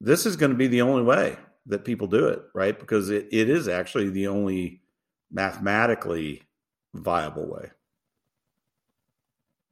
this 0.00 0.24
is 0.24 0.36
going 0.36 0.50
to 0.50 0.56
be 0.56 0.66
the 0.66 0.82
only 0.82 1.02
way 1.02 1.36
that 1.66 1.84
people 1.84 2.06
do 2.06 2.26
it 2.26 2.40
right 2.54 2.78
because 2.78 3.10
it, 3.10 3.28
it 3.30 3.48
is 3.48 3.68
actually 3.68 4.08
the 4.08 4.26
only 4.26 4.80
mathematically 5.30 6.42
viable 6.94 7.48
way 7.48 7.70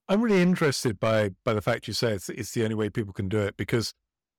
i'm 0.08 0.22
really 0.22 0.42
interested 0.42 0.98
by 0.98 1.30
by 1.44 1.52
the 1.52 1.62
fact 1.62 1.86
you 1.86 1.94
say 1.94 2.12
it's, 2.12 2.28
it's 2.28 2.52
the 2.52 2.62
only 2.64 2.74
way 2.74 2.88
people 2.88 3.12
can 3.12 3.28
do 3.28 3.38
it 3.38 3.56
because 3.56 3.94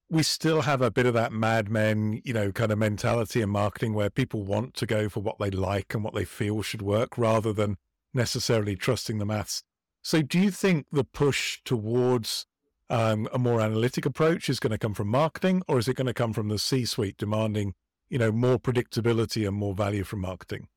we 0.10 0.24
still 0.24 0.62
have 0.62 0.82
a 0.82 0.90
bit 0.90 1.06
of 1.06 1.14
that 1.14 1.32
Mad 1.32 1.70
Men, 1.70 2.20
you 2.24 2.34
know, 2.34 2.52
kind 2.52 2.72
of 2.72 2.80
mentality 2.80 3.42
in 3.42 3.50
marketing 3.50 3.94
where 3.94 4.10
people 4.10 4.44
want 4.44 4.74
to 4.76 4.88
go 4.88 5.08
for 5.08 5.20
what 5.20 5.38
they 5.38 5.52
like 5.52 5.94
and 5.94 6.04
what 6.04 6.16
they 6.16 6.26
feel 6.26 6.64
should 6.64 6.82
work 6.82 7.18
rather 7.18 7.54
than 7.54 7.78
necessarily 8.14 8.76
trusting 8.76 9.20
the 9.20 9.26
maths. 9.26 9.62
So, 10.02 10.22
do 10.22 10.40
you 10.40 10.50
think 10.50 10.88
the 10.92 11.04
push 11.04 11.60
towards 11.64 12.48
um, 12.90 13.28
a 13.32 13.38
more 13.38 13.62
analytic 13.62 14.06
approach 14.06 14.50
is 14.50 14.60
going 14.60 14.72
to 14.72 14.80
come 14.80 14.96
from 14.96 15.10
marketing, 15.10 15.62
or 15.68 15.78
is 15.78 15.88
it 15.88 15.96
going 15.96 16.08
to 16.08 16.14
come 16.14 16.34
from 16.34 16.48
the 16.48 16.58
C-suite 16.58 17.18
demanding, 17.18 17.76
you 18.10 18.18
know, 18.18 18.32
more 18.32 18.58
predictability 18.58 19.48
and 19.48 19.56
more 19.56 19.76
value 19.76 20.04
from 20.04 20.22
marketing? 20.22 20.70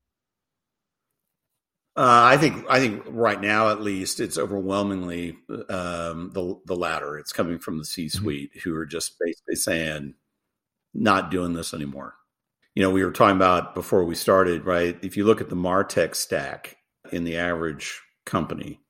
Uh, 1.94 2.24
I 2.24 2.38
think 2.38 2.64
I 2.70 2.78
think 2.80 3.02
right 3.06 3.40
now, 3.40 3.68
at 3.68 3.82
least, 3.82 4.18
it's 4.18 4.38
overwhelmingly 4.38 5.36
um, 5.68 6.30
the 6.32 6.58
the 6.64 6.76
latter. 6.76 7.18
It's 7.18 7.32
coming 7.34 7.58
from 7.58 7.76
the 7.78 7.84
C 7.84 8.08
suite 8.08 8.50
mm-hmm. 8.50 8.60
who 8.60 8.74
are 8.76 8.86
just 8.86 9.18
basically 9.20 9.56
saying, 9.56 10.14
"Not 10.94 11.30
doing 11.30 11.52
this 11.52 11.74
anymore." 11.74 12.14
You 12.74 12.82
know, 12.82 12.90
we 12.90 13.04
were 13.04 13.12
talking 13.12 13.36
about 13.36 13.74
before 13.74 14.04
we 14.04 14.14
started, 14.14 14.64
right? 14.64 14.96
If 15.02 15.18
you 15.18 15.24
look 15.26 15.42
at 15.42 15.50
the 15.50 15.56
Martech 15.56 16.14
stack 16.14 16.78
in 17.10 17.24
the 17.24 17.36
average 17.36 18.00
company, 18.24 18.80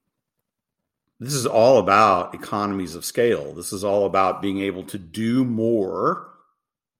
this 1.18 1.34
is 1.34 1.46
all 1.46 1.78
about 1.78 2.36
economies 2.36 2.94
of 2.94 3.04
scale. 3.04 3.52
This 3.52 3.72
is 3.72 3.82
all 3.82 4.06
about 4.06 4.42
being 4.42 4.60
able 4.60 4.84
to 4.84 4.98
do 4.98 5.44
more, 5.44 6.28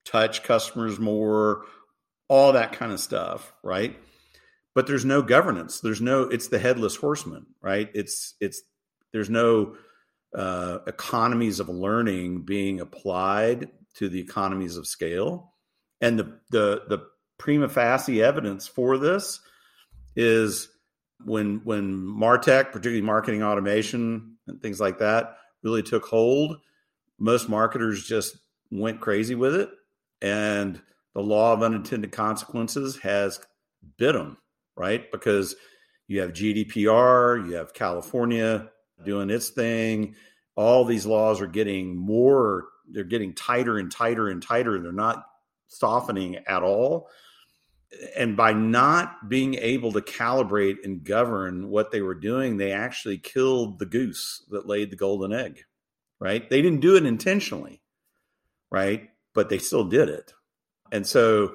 touch 0.05 0.43
customers 0.43 0.99
more, 0.99 1.65
all 2.29 2.53
that 2.55 2.73
kind 2.73 2.91
of 2.91 2.99
stuff, 2.99 3.53
right? 3.62 3.97
But 4.74 4.87
there's 4.87 5.04
no 5.04 5.22
governance. 5.22 5.80
There's 5.80 6.00
no 6.00 6.22
it's 6.22 6.48
the 6.48 6.58
headless 6.58 6.96
horseman 6.96 7.46
right? 7.61 7.90
It's 7.94 8.35
it's 8.40 8.62
there's 9.12 9.30
no 9.30 9.76
uh, 10.35 10.78
economies 10.87 11.61
of 11.61 11.68
learning 11.68 12.42
being 12.42 12.80
applied 12.80 13.68
to 13.94 14.08
the 14.08 14.20
economies 14.20 14.76
of 14.76 14.87
scale. 14.87 15.52
And 16.00 16.18
the 16.18 16.38
the 16.50 16.82
the 16.88 17.06
prima 17.38 17.68
facie 17.68 18.22
evidence 18.22 18.66
for 18.66 18.98
this 18.98 19.40
is 20.16 20.68
when 21.24 21.61
when 21.64 21.94
martech 21.94 22.72
particularly 22.72 23.02
marketing 23.02 23.42
automation 23.42 24.37
and 24.46 24.61
things 24.61 24.80
like 24.80 24.98
that 24.98 25.37
really 25.62 25.82
took 25.82 26.04
hold 26.04 26.58
most 27.18 27.48
marketers 27.48 28.04
just 28.04 28.37
went 28.72 29.00
crazy 29.00 29.37
with 29.37 29.54
it. 29.54 29.70
And 30.20 30.80
the 31.14 31.22
law 31.22 31.52
of 31.52 31.62
unintended 31.62 32.11
consequences 32.11 32.96
has 32.98 33.40
bit 33.96 34.14
them 34.14 34.38
right? 34.76 35.11
Because 35.11 35.54
you 36.08 36.20
have 36.20 36.32
GDPR, 36.32 37.46
you 37.46 37.54
have 37.54 37.74
California 37.74 38.70
doing 39.04 39.30
its 39.30 39.50
thing. 39.50 40.14
All 40.56 40.85
these 40.85 41.06
laws 41.06 41.40
are 41.40 41.46
getting 41.46 41.96
more, 41.96 42.66
they're 42.90 43.04
getting 43.04 43.35
tighter 43.35 43.78
and 43.78 43.90
tighter 43.90 44.28
and 44.28 44.42
tighter. 44.42 44.80
They're 44.80 44.92
not 44.92 45.24
softening 45.68 46.37
at 46.46 46.62
all. 46.62 47.08
And 48.16 48.37
by 48.37 48.52
not 48.52 49.28
being 49.28 49.54
able 49.54 49.92
to 49.92 50.00
calibrate 50.00 50.76
and 50.85 51.04
govern 51.04 51.68
what 51.68 51.90
they 51.90 52.00
were 52.00 52.14
doing, 52.14 52.56
they 52.56 52.72
actually 52.72 53.18
killed 53.18 53.78
the 53.78 53.87
goose 53.87 54.44
that 54.50 54.66
laid 54.66 54.90
the 54.90 54.96
golden 54.96 55.32
egg, 55.32 55.64
right? 56.18 56.48
They 56.48 56.62
didn't 56.62 56.80
do 56.80 56.96
it 56.96 57.04
intentionally, 57.04 57.82
right? 58.70 59.11
but 59.35 59.48
they 59.48 59.58
still 59.58 59.85
did 59.85 60.08
it. 60.08 60.32
And 60.90 61.06
so 61.06 61.54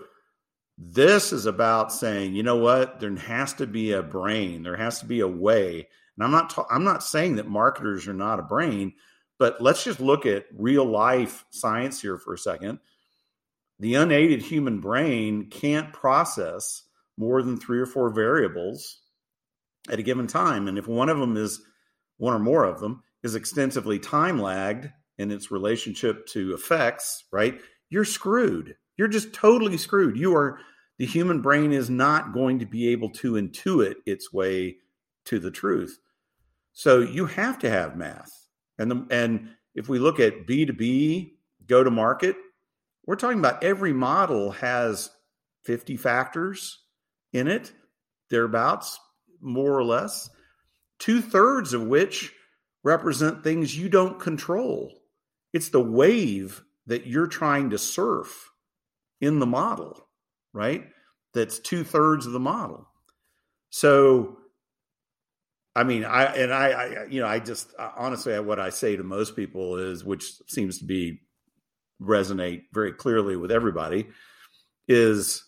this 0.77 1.33
is 1.33 1.45
about 1.45 1.91
saying, 1.91 2.35
you 2.35 2.43
know 2.43 2.57
what, 2.57 2.99
there 2.99 3.15
has 3.15 3.53
to 3.55 3.67
be 3.67 3.91
a 3.91 4.03
brain, 4.03 4.63
there 4.63 4.77
has 4.77 4.99
to 4.99 5.05
be 5.05 5.21
a 5.21 5.27
way. 5.27 5.87
And 6.15 6.23
I'm 6.23 6.31
not 6.31 6.51
ta- 6.51 6.67
I'm 6.69 6.83
not 6.83 7.03
saying 7.03 7.35
that 7.35 7.47
marketers 7.47 8.07
are 8.07 8.13
not 8.13 8.39
a 8.39 8.43
brain, 8.43 8.93
but 9.39 9.61
let's 9.61 9.83
just 9.83 9.99
look 9.99 10.25
at 10.25 10.45
real 10.55 10.85
life 10.85 11.45
science 11.49 12.01
here 12.01 12.17
for 12.17 12.33
a 12.33 12.37
second. 12.37 12.79
The 13.79 13.95
unaided 13.95 14.41
human 14.41 14.79
brain 14.79 15.49
can't 15.49 15.93
process 15.93 16.83
more 17.17 17.41
than 17.43 17.57
three 17.57 17.79
or 17.79 17.85
four 17.85 18.09
variables 18.09 18.99
at 19.89 19.99
a 19.99 20.03
given 20.03 20.27
time. 20.27 20.67
And 20.67 20.77
if 20.77 20.87
one 20.87 21.09
of 21.09 21.19
them 21.19 21.37
is 21.37 21.61
one 22.17 22.33
or 22.33 22.39
more 22.39 22.63
of 22.63 22.79
them 22.79 23.03
is 23.23 23.35
extensively 23.35 23.99
time 23.99 24.39
lagged 24.39 24.89
in 25.17 25.31
its 25.31 25.51
relationship 25.51 26.25
to 26.27 26.53
effects, 26.53 27.25
right? 27.31 27.59
You're 27.89 28.05
screwed. 28.05 28.75
You're 28.97 29.07
just 29.07 29.33
totally 29.33 29.77
screwed. 29.77 30.17
You 30.17 30.35
are 30.35 30.59
the 30.97 31.05
human 31.05 31.41
brain 31.41 31.71
is 31.71 31.89
not 31.89 32.33
going 32.33 32.59
to 32.59 32.65
be 32.65 32.89
able 32.89 33.11
to 33.11 33.33
intuit 33.33 33.95
its 34.05 34.33
way 34.33 34.77
to 35.25 35.39
the 35.39 35.51
truth. 35.51 35.99
So 36.73 36.99
you 36.99 37.27
have 37.27 37.59
to 37.59 37.69
have 37.69 37.95
math. 37.95 38.31
And 38.79 38.91
the, 38.91 39.07
and 39.11 39.49
if 39.75 39.89
we 39.89 39.99
look 39.99 40.19
at 40.19 40.47
B2B 40.47 41.33
go 41.67 41.83
to 41.83 41.91
market, 41.91 42.35
we're 43.05 43.15
talking 43.15 43.39
about 43.39 43.63
every 43.63 43.93
model 43.93 44.51
has 44.51 45.09
50 45.63 45.97
factors 45.97 46.79
in 47.31 47.47
it, 47.47 47.71
thereabouts, 48.29 48.99
more 49.39 49.77
or 49.77 49.83
less, 49.83 50.29
two 50.99 51.21
thirds 51.21 51.73
of 51.73 51.83
which 51.83 52.33
represent 52.83 53.43
things 53.43 53.77
you 53.77 53.89
don't 53.89 54.19
control. 54.19 54.93
It's 55.53 55.69
the 55.69 55.81
wave 55.81 56.63
that 56.87 57.05
you're 57.05 57.27
trying 57.27 57.69
to 57.71 57.77
surf 57.77 58.49
in 59.21 59.39
the 59.39 59.45
model, 59.45 60.07
right? 60.53 60.85
That's 61.33 61.59
two 61.59 61.83
thirds 61.83 62.25
of 62.25 62.33
the 62.33 62.39
model. 62.39 62.87
So, 63.69 64.37
I 65.75 65.83
mean, 65.83 66.05
I 66.05 66.23
and 66.25 66.53
I, 66.53 66.69
I, 66.69 67.05
you 67.05 67.21
know, 67.21 67.27
I 67.27 67.39
just 67.39 67.73
honestly, 67.77 68.39
what 68.39 68.59
I 68.59 68.69
say 68.69 68.95
to 68.95 69.03
most 69.03 69.35
people 69.35 69.77
is, 69.77 70.03
which 70.03 70.23
seems 70.47 70.79
to 70.79 70.85
be 70.85 71.21
resonate 72.01 72.63
very 72.73 72.93
clearly 72.93 73.35
with 73.35 73.51
everybody, 73.51 74.07
is 74.87 75.43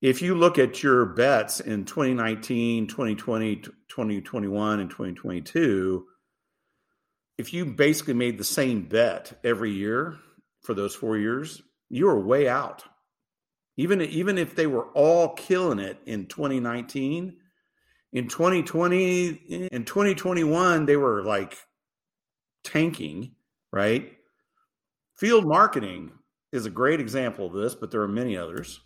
if 0.00 0.22
you 0.22 0.34
look 0.34 0.58
at 0.58 0.82
your 0.82 1.06
bets 1.06 1.60
in 1.60 1.84
2019, 1.84 2.86
2020, 2.86 3.56
2021, 3.56 4.80
and 4.80 4.90
2022, 4.90 6.04
if 7.36 7.52
you 7.52 7.64
basically 7.64 8.14
made 8.14 8.38
the 8.38 8.44
same 8.44 8.82
bet 8.82 9.38
every 9.44 9.70
year 9.70 10.16
for 10.62 10.74
those 10.74 10.94
four 10.94 11.16
years, 11.16 11.62
you 11.88 12.08
are 12.08 12.18
way 12.18 12.48
out. 12.48 12.84
Even, 13.78 14.02
even 14.02 14.36
if 14.38 14.56
they 14.56 14.66
were 14.66 14.88
all 14.88 15.30
killing 15.30 15.78
it 15.78 15.98
in 16.04 16.26
2019, 16.26 17.36
in 18.12 18.28
2020, 18.28 19.28
in 19.70 19.84
2021, 19.84 20.84
they 20.84 20.96
were 20.96 21.22
like 21.22 21.56
tanking, 22.64 23.36
right? 23.72 24.12
Field 25.16 25.46
marketing 25.46 26.10
is 26.50 26.66
a 26.66 26.70
great 26.70 26.98
example 26.98 27.46
of 27.46 27.52
this, 27.52 27.76
but 27.76 27.92
there 27.92 28.02
are 28.02 28.08
many 28.08 28.36
others, 28.36 28.80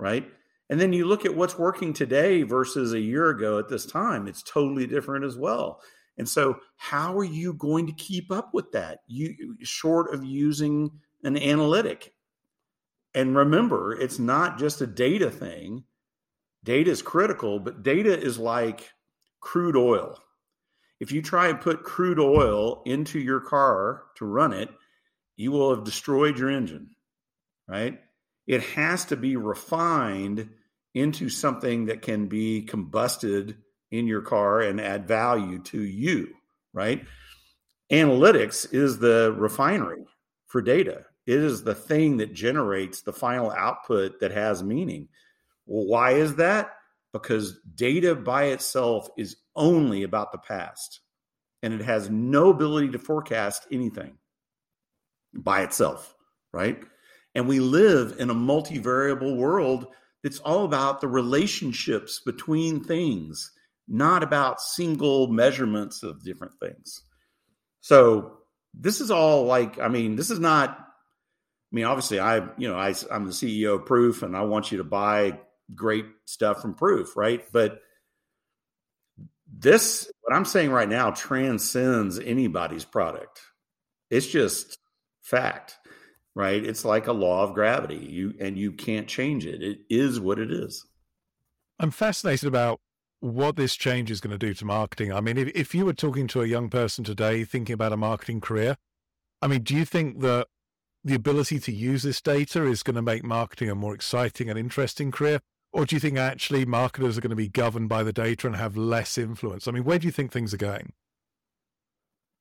right? 0.00 0.26
And 0.70 0.80
then 0.80 0.94
you 0.94 1.04
look 1.04 1.26
at 1.26 1.36
what's 1.36 1.58
working 1.58 1.92
today 1.92 2.42
versus 2.42 2.94
a 2.94 3.00
year 3.00 3.28
ago 3.28 3.58
at 3.58 3.68
this 3.68 3.84
time, 3.84 4.26
it's 4.26 4.42
totally 4.42 4.86
different 4.86 5.26
as 5.26 5.36
well. 5.36 5.82
And 6.16 6.28
so, 6.28 6.56
how 6.76 7.16
are 7.16 7.24
you 7.24 7.52
going 7.52 7.86
to 7.86 7.92
keep 7.92 8.32
up 8.32 8.54
with 8.54 8.72
that? 8.72 9.00
You 9.06 9.56
short 9.62 10.14
of 10.14 10.24
using 10.24 10.90
an 11.22 11.36
analytic. 11.36 12.12
And 13.14 13.36
remember, 13.36 13.92
it's 13.92 14.18
not 14.18 14.58
just 14.58 14.80
a 14.80 14.86
data 14.86 15.30
thing. 15.30 15.84
Data 16.64 16.90
is 16.90 17.02
critical, 17.02 17.58
but 17.58 17.82
data 17.82 18.18
is 18.18 18.38
like 18.38 18.92
crude 19.40 19.76
oil. 19.76 20.18
If 21.00 21.12
you 21.12 21.22
try 21.22 21.48
and 21.48 21.60
put 21.60 21.84
crude 21.84 22.18
oil 22.18 22.82
into 22.84 23.18
your 23.18 23.40
car 23.40 24.04
to 24.16 24.24
run 24.24 24.52
it, 24.52 24.68
you 25.36 25.52
will 25.52 25.74
have 25.74 25.84
destroyed 25.84 26.38
your 26.38 26.50
engine, 26.50 26.90
right? 27.68 28.00
It 28.46 28.62
has 28.62 29.04
to 29.06 29.16
be 29.16 29.36
refined 29.36 30.50
into 30.94 31.28
something 31.28 31.86
that 31.86 32.02
can 32.02 32.26
be 32.26 32.62
combusted 32.62 33.56
in 33.90 34.06
your 34.06 34.22
car 34.22 34.60
and 34.60 34.80
add 34.80 35.06
value 35.06 35.60
to 35.60 35.80
you, 35.80 36.34
right? 36.72 37.06
Analytics 37.92 38.72
is 38.74 38.98
the 38.98 39.34
refinery 39.38 40.04
for 40.46 40.60
data. 40.60 41.04
It 41.28 41.40
is 41.40 41.62
the 41.62 41.74
thing 41.74 42.16
that 42.16 42.32
generates 42.32 43.02
the 43.02 43.12
final 43.12 43.50
output 43.50 44.20
that 44.20 44.30
has 44.30 44.62
meaning. 44.62 45.08
Well, 45.66 45.84
why 45.84 46.12
is 46.12 46.36
that? 46.36 46.70
Because 47.12 47.60
data 47.74 48.14
by 48.14 48.44
itself 48.44 49.10
is 49.18 49.36
only 49.54 50.04
about 50.04 50.32
the 50.32 50.38
past 50.38 51.00
and 51.62 51.74
it 51.74 51.82
has 51.82 52.08
no 52.08 52.48
ability 52.48 52.92
to 52.92 52.98
forecast 52.98 53.66
anything 53.70 54.16
by 55.34 55.64
itself, 55.64 56.16
right? 56.54 56.82
And 57.34 57.46
we 57.46 57.60
live 57.60 58.16
in 58.18 58.30
a 58.30 58.34
multivariable 58.34 59.36
world 59.36 59.88
that's 60.22 60.38
all 60.38 60.64
about 60.64 61.02
the 61.02 61.08
relationships 61.08 62.22
between 62.24 62.82
things, 62.82 63.52
not 63.86 64.22
about 64.22 64.62
single 64.62 65.28
measurements 65.28 66.02
of 66.02 66.24
different 66.24 66.54
things. 66.58 67.02
So 67.82 68.38
this 68.72 69.02
is 69.02 69.10
all 69.10 69.44
like, 69.44 69.78
I 69.78 69.88
mean, 69.88 70.16
this 70.16 70.30
is 70.30 70.38
not, 70.38 70.86
mean, 71.74 71.84
obviously 71.84 72.20
I, 72.20 72.38
you 72.56 72.68
know, 72.68 72.76
I, 72.76 72.94
I'm 73.10 73.26
the 73.26 73.32
CEO 73.32 73.76
of 73.76 73.86
Proof 73.86 74.22
and 74.22 74.36
I 74.36 74.42
want 74.42 74.72
you 74.72 74.78
to 74.78 74.84
buy 74.84 75.38
great 75.74 76.06
stuff 76.24 76.62
from 76.62 76.74
Proof, 76.74 77.16
right? 77.16 77.44
But 77.52 77.80
this, 79.50 80.10
what 80.22 80.34
I'm 80.34 80.44
saying 80.44 80.70
right 80.70 80.88
now, 80.88 81.10
transcends 81.10 82.18
anybody's 82.18 82.84
product. 82.84 83.40
It's 84.10 84.26
just 84.26 84.78
fact 85.22 85.78
right? 86.38 86.64
It's 86.64 86.84
like 86.84 87.08
a 87.08 87.12
law 87.12 87.42
of 87.42 87.52
gravity. 87.52 87.96
You 87.96 88.32
and 88.38 88.56
you 88.56 88.70
can't 88.70 89.08
change 89.08 89.44
it. 89.44 89.60
It 89.60 89.80
is 89.90 90.20
what 90.20 90.38
it 90.38 90.52
is. 90.52 90.86
I'm 91.80 91.90
fascinated 91.90 92.46
about 92.46 92.80
what 93.18 93.56
this 93.56 93.74
change 93.74 94.08
is 94.08 94.20
going 94.20 94.30
to 94.30 94.38
do 94.38 94.54
to 94.54 94.64
marketing. 94.64 95.12
I 95.12 95.20
mean, 95.20 95.36
if, 95.36 95.48
if 95.48 95.74
you 95.74 95.84
were 95.84 95.92
talking 95.92 96.28
to 96.28 96.42
a 96.42 96.46
young 96.46 96.70
person 96.70 97.02
today 97.02 97.42
thinking 97.42 97.74
about 97.74 97.92
a 97.92 97.96
marketing 97.96 98.40
career, 98.40 98.76
I 99.42 99.48
mean, 99.48 99.62
do 99.62 99.74
you 99.74 99.84
think 99.84 100.20
that 100.20 100.46
the 101.04 101.14
ability 101.14 101.58
to 101.60 101.72
use 101.72 102.02
this 102.02 102.20
data 102.20 102.66
is 102.66 102.82
going 102.82 102.96
to 102.96 103.02
make 103.02 103.24
marketing 103.24 103.70
a 103.70 103.74
more 103.74 103.94
exciting 103.94 104.50
and 104.50 104.58
interesting 104.58 105.10
career? 105.10 105.40
Or 105.72 105.84
do 105.84 105.96
you 105.96 106.00
think 106.00 106.18
actually 106.18 106.64
marketers 106.64 107.18
are 107.18 107.20
going 107.20 107.30
to 107.30 107.36
be 107.36 107.48
governed 107.48 107.88
by 107.88 108.02
the 108.02 108.12
data 108.12 108.46
and 108.46 108.56
have 108.56 108.76
less 108.76 109.18
influence? 109.18 109.68
I 109.68 109.72
mean, 109.72 109.84
where 109.84 109.98
do 109.98 110.06
you 110.06 110.12
think 110.12 110.32
things 110.32 110.54
are 110.54 110.58
going? 110.58 110.92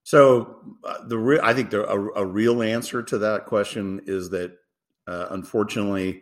So 0.03 0.61
uh, 0.85 1.05
the 1.05 1.17
re- 1.17 1.39
I 1.43 1.53
think 1.53 1.69
the, 1.69 1.85
a, 1.85 2.21
a, 2.21 2.25
real 2.25 2.63
answer 2.63 3.03
to 3.03 3.17
that 3.17 3.45
question 3.45 4.01
is 4.05 4.29
that 4.29 4.53
uh, 5.05 5.27
unfortunately, 5.31 6.21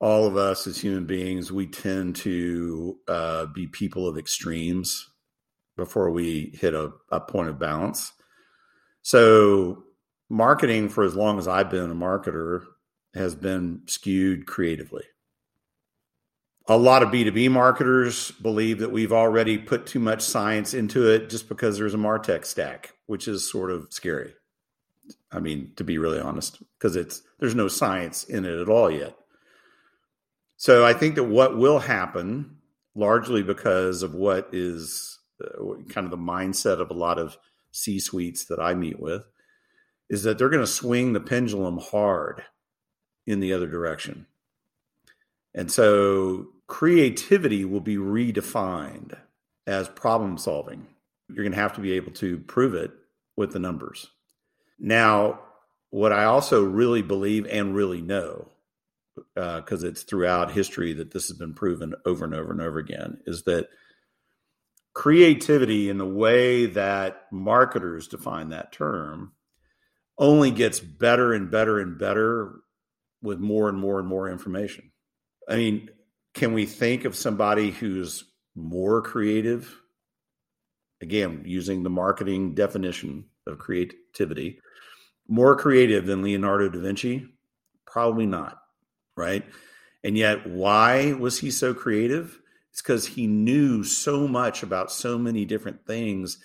all 0.00 0.26
of 0.26 0.38
us 0.38 0.66
as 0.66 0.80
human 0.80 1.04
beings 1.04 1.52
we 1.52 1.66
tend 1.66 2.16
to 2.16 2.96
uh, 3.06 3.46
be 3.46 3.66
people 3.66 4.08
of 4.08 4.16
extremes 4.16 5.10
before 5.76 6.10
we 6.10 6.54
hit 6.58 6.72
a, 6.72 6.92
a 7.10 7.20
point 7.20 7.50
of 7.50 7.58
balance. 7.58 8.12
So 9.02 9.84
marketing 10.28 10.88
for 10.88 11.04
as 11.04 11.14
long 11.14 11.38
as 11.38 11.46
I've 11.48 11.70
been 11.70 11.90
a 11.90 11.94
marketer 11.94 12.64
has 13.14 13.34
been 13.34 13.82
skewed 13.86 14.46
creatively 14.46 15.04
a 16.68 16.76
lot 16.76 17.02
of 17.02 17.10
B2B 17.10 17.50
marketers 17.50 18.32
believe 18.32 18.80
that 18.80 18.90
we've 18.90 19.12
already 19.12 19.56
put 19.56 19.86
too 19.86 20.00
much 20.00 20.22
science 20.22 20.74
into 20.74 21.08
it 21.08 21.30
just 21.30 21.48
because 21.48 21.78
there's 21.78 21.94
a 21.94 21.98
Martech 21.98 22.44
stack, 22.44 22.94
which 23.06 23.28
is 23.28 23.48
sort 23.48 23.70
of 23.70 23.92
scary. 23.92 24.34
I 25.30 25.38
mean, 25.38 25.72
to 25.76 25.84
be 25.84 25.98
really 25.98 26.18
honest, 26.18 26.62
because 26.78 26.96
it's 26.96 27.22
there's 27.38 27.54
no 27.54 27.68
science 27.68 28.24
in 28.24 28.44
it 28.44 28.58
at 28.58 28.68
all 28.68 28.90
yet. 28.90 29.16
So 30.56 30.84
I 30.84 30.92
think 30.92 31.14
that 31.16 31.24
what 31.24 31.56
will 31.56 31.78
happen, 31.78 32.56
largely 32.94 33.42
because 33.42 34.02
of 34.02 34.14
what 34.14 34.48
is 34.52 35.18
uh, 35.40 35.74
kind 35.88 36.06
of 36.06 36.10
the 36.10 36.16
mindset 36.16 36.80
of 36.80 36.90
a 36.90 36.94
lot 36.94 37.18
of 37.18 37.36
C 37.70 38.00
suites 38.00 38.46
that 38.46 38.58
I 38.58 38.74
meet 38.74 38.98
with, 38.98 39.24
is 40.08 40.22
that 40.22 40.38
they're 40.38 40.48
going 40.48 40.62
to 40.62 40.66
swing 40.66 41.12
the 41.12 41.20
pendulum 41.20 41.78
hard 41.78 42.42
in 43.26 43.40
the 43.40 43.52
other 43.52 43.66
direction. 43.66 44.26
And 45.54 45.70
so 45.70 46.48
creativity 46.66 47.64
will 47.64 47.80
be 47.80 47.96
redefined 47.96 49.16
as 49.66 49.88
problem 49.88 50.38
solving. 50.38 50.86
You're 51.28 51.44
going 51.44 51.52
to 51.52 51.58
have 51.58 51.74
to 51.74 51.80
be 51.80 51.92
able 51.92 52.12
to 52.12 52.38
prove 52.38 52.74
it 52.74 52.92
with 53.36 53.52
the 53.52 53.58
numbers. 53.58 54.08
Now, 54.78 55.40
what 55.90 56.12
I 56.12 56.24
also 56.24 56.62
really 56.62 57.02
believe 57.02 57.46
and 57.46 57.74
really 57.74 58.00
know, 58.00 58.48
because 59.34 59.82
uh, 59.82 59.88
it's 59.88 60.02
throughout 60.02 60.52
history 60.52 60.92
that 60.94 61.10
this 61.10 61.28
has 61.28 61.38
been 61.38 61.54
proven 61.54 61.94
over 62.04 62.24
and 62.24 62.34
over 62.34 62.52
and 62.52 62.60
over 62.60 62.78
again, 62.78 63.18
is 63.26 63.44
that 63.44 63.68
creativity 64.92 65.88
in 65.88 65.98
the 65.98 66.06
way 66.06 66.66
that 66.66 67.26
marketers 67.30 68.08
define 68.08 68.50
that 68.50 68.72
term 68.72 69.32
only 70.18 70.50
gets 70.50 70.80
better 70.80 71.32
and 71.32 71.50
better 71.50 71.80
and 71.80 71.98
better 71.98 72.60
with 73.22 73.38
more 73.38 73.68
and 73.68 73.78
more 73.78 73.98
and 73.98 74.08
more 74.08 74.30
information. 74.30 74.90
I 75.48 75.56
mean, 75.56 75.90
can 76.34 76.52
we 76.52 76.66
think 76.66 77.04
of 77.04 77.16
somebody 77.16 77.70
who's 77.70 78.24
more 78.54 79.02
creative? 79.02 79.74
Again, 81.00 81.42
using 81.44 81.82
the 81.82 81.90
marketing 81.90 82.54
definition 82.54 83.26
of 83.46 83.58
creativity, 83.58 84.60
more 85.28 85.56
creative 85.56 86.06
than 86.06 86.22
Leonardo 86.22 86.68
da 86.68 86.80
Vinci? 86.80 87.26
Probably 87.86 88.26
not, 88.26 88.58
right? 89.16 89.44
And 90.04 90.16
yet, 90.16 90.46
why 90.46 91.12
was 91.12 91.38
he 91.38 91.50
so 91.50 91.74
creative? 91.74 92.38
It's 92.70 92.82
because 92.82 93.06
he 93.06 93.26
knew 93.26 93.84
so 93.84 94.28
much 94.28 94.62
about 94.62 94.92
so 94.92 95.18
many 95.18 95.44
different 95.44 95.86
things 95.86 96.38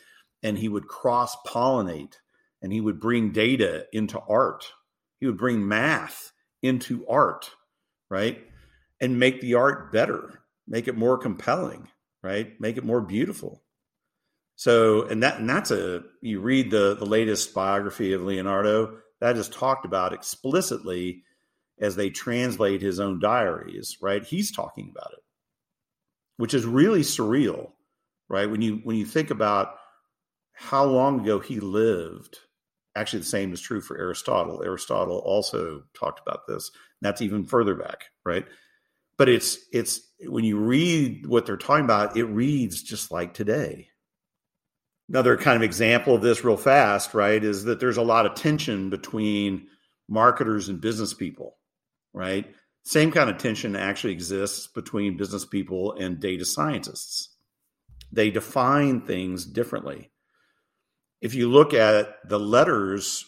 and 0.44 0.58
he 0.58 0.70
would 0.70 0.88
cross 0.88 1.36
pollinate 1.46 2.16
and 2.62 2.71
he 2.71 2.82
would 2.82 3.00
bring 3.00 3.32
data 3.32 3.86
into 3.91 4.19
art. 4.19 4.71
He 5.19 5.26
would 5.26 5.38
bring 5.38 5.67
math 5.67 6.32
into 6.62 7.06
art, 7.08 7.50
right? 8.10 8.41
And 9.00 9.19
make 9.19 9.41
the 9.41 9.56
art 9.56 9.91
better, 9.91 10.41
make 10.67 10.88
it 10.88 10.97
more 10.97 11.17
compelling, 11.17 11.88
right? 12.24 12.60
Make 12.60 12.78
it 12.78 12.86
more 12.86 13.02
beautiful. 13.02 13.63
So, 14.56 15.08
and 15.08 15.24
that 15.24 15.39
and 15.39 15.50
that's 15.50 15.71
a 15.71 16.04
you 16.21 16.39
read 16.39 16.69
the 16.69 16.95
the 16.95 17.06
latest 17.06 17.54
biography 17.54 18.13
of 18.13 18.21
Leonardo 18.21 19.00
that 19.19 19.38
is 19.38 19.50
talked 19.50 19.86
about 19.86 20.13
explicitly 20.13 21.24
as 21.80 21.95
they 21.95 22.12
translate 22.12 22.82
his 22.82 23.00
own 23.00 23.19
diaries, 23.19 23.97
right? 24.02 24.24
He's 24.24 24.52
talking 24.52 24.91
about 24.91 25.13
it, 25.13 25.24
which 26.38 26.54
is 26.54 26.65
really 26.65 27.02
surreal, 27.02 27.71
right? 28.30 28.50
When 28.50 28.62
you 28.62 28.82
when 28.84 28.97
you 28.97 29.06
think 29.06 29.32
about 29.32 29.78
how 30.54 30.86
long 30.86 31.21
ago 31.21 31.39
he 31.39 31.60
lived. 31.60 32.38
Actually, 32.95 33.19
the 33.19 33.25
same 33.25 33.54
is 33.54 33.62
true 33.62 33.82
for 33.82 33.97
Aristotle. 33.97 34.62
Aristotle 34.63 35.19
also 35.19 35.84
talked 35.93 36.19
about 36.19 36.47
this. 36.47 36.71
That's 37.01 37.21
even 37.21 37.45
further 37.45 37.75
back, 37.75 38.06
right? 38.25 38.45
But 39.17 39.30
it's 39.30 39.60
it's 39.71 40.01
when 40.27 40.43
you 40.43 40.58
read 40.58 41.25
what 41.25 41.45
they're 41.45 41.58
talking 41.58 41.86
about, 41.86 42.17
it 42.17 42.25
reads 42.25 42.84
just 42.84 43.12
like 43.12 43.34
today. 43.34 43.89
Another 45.10 45.38
kind 45.38 45.58
of 45.58 45.63
example 45.63 46.15
of 46.15 46.21
this, 46.21 46.43
real 46.43 46.58
fast, 46.58 47.13
right, 47.13 47.43
is 47.43 47.65
that 47.65 47.80
there's 47.80 47.97
a 47.97 48.01
lot 48.01 48.25
of 48.25 48.36
tension 48.36 48.89
between 48.89 49.67
marketers 50.08 50.69
and 50.69 50.82
business 50.82 51.13
people, 51.13 51.58
right? 52.13 52.54
Same 52.84 53.12
kind 53.12 53.30
of 53.30 53.38
tension 53.38 53.75
actually 53.75 54.13
exists 54.13 54.67
between 54.67 55.17
business 55.17 55.45
people 55.45 55.93
and 55.93 56.19
data 56.19 56.45
scientists. 56.45 57.30
They 58.12 58.32
define 58.32 59.01
things 59.01 59.45
differently 59.45 60.11
if 61.22 61.36
you 61.36 61.50
look 61.50 61.74
at 61.74 62.28
the 62.28 62.40
letters 62.40 63.26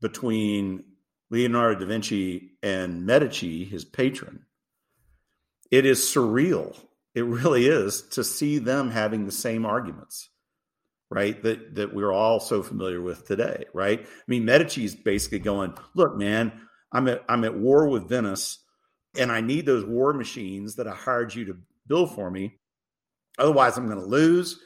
between 0.00 0.84
Leonardo 1.30 1.80
da 1.80 1.86
Vinci 1.86 2.52
and 2.62 3.04
Medici, 3.04 3.64
his 3.64 3.84
patron, 3.84 4.44
it 5.70 5.84
is 5.84 6.00
surreal. 6.00 6.76
It 7.14 7.24
really 7.24 7.66
is 7.66 8.02
to 8.10 8.22
see 8.22 8.58
them 8.58 8.90
having 8.90 9.26
the 9.26 9.32
same 9.32 9.66
arguments, 9.66 10.30
right? 11.10 11.42
That 11.42 11.74
that 11.74 11.94
we're 11.94 12.12
all 12.12 12.38
so 12.38 12.62
familiar 12.62 13.02
with 13.02 13.26
today, 13.26 13.64
right? 13.74 14.00
I 14.00 14.22
mean, 14.28 14.44
Medici's 14.44 14.94
basically 14.94 15.40
going, 15.40 15.74
look, 15.94 16.16
man, 16.16 16.52
I'm 16.92 17.08
at 17.08 17.24
I'm 17.28 17.44
at 17.44 17.58
war 17.58 17.88
with 17.88 18.08
Venice, 18.08 18.58
and 19.18 19.32
I 19.32 19.40
need 19.40 19.66
those 19.66 19.84
war 19.84 20.12
machines 20.12 20.76
that 20.76 20.86
I 20.86 20.94
hired 20.94 21.34
you 21.34 21.46
to 21.46 21.58
build 21.88 22.14
for 22.14 22.30
me. 22.30 22.58
Otherwise, 23.38 23.76
I'm 23.76 23.86
going 23.86 24.00
to 24.00 24.06
lose. 24.06 24.60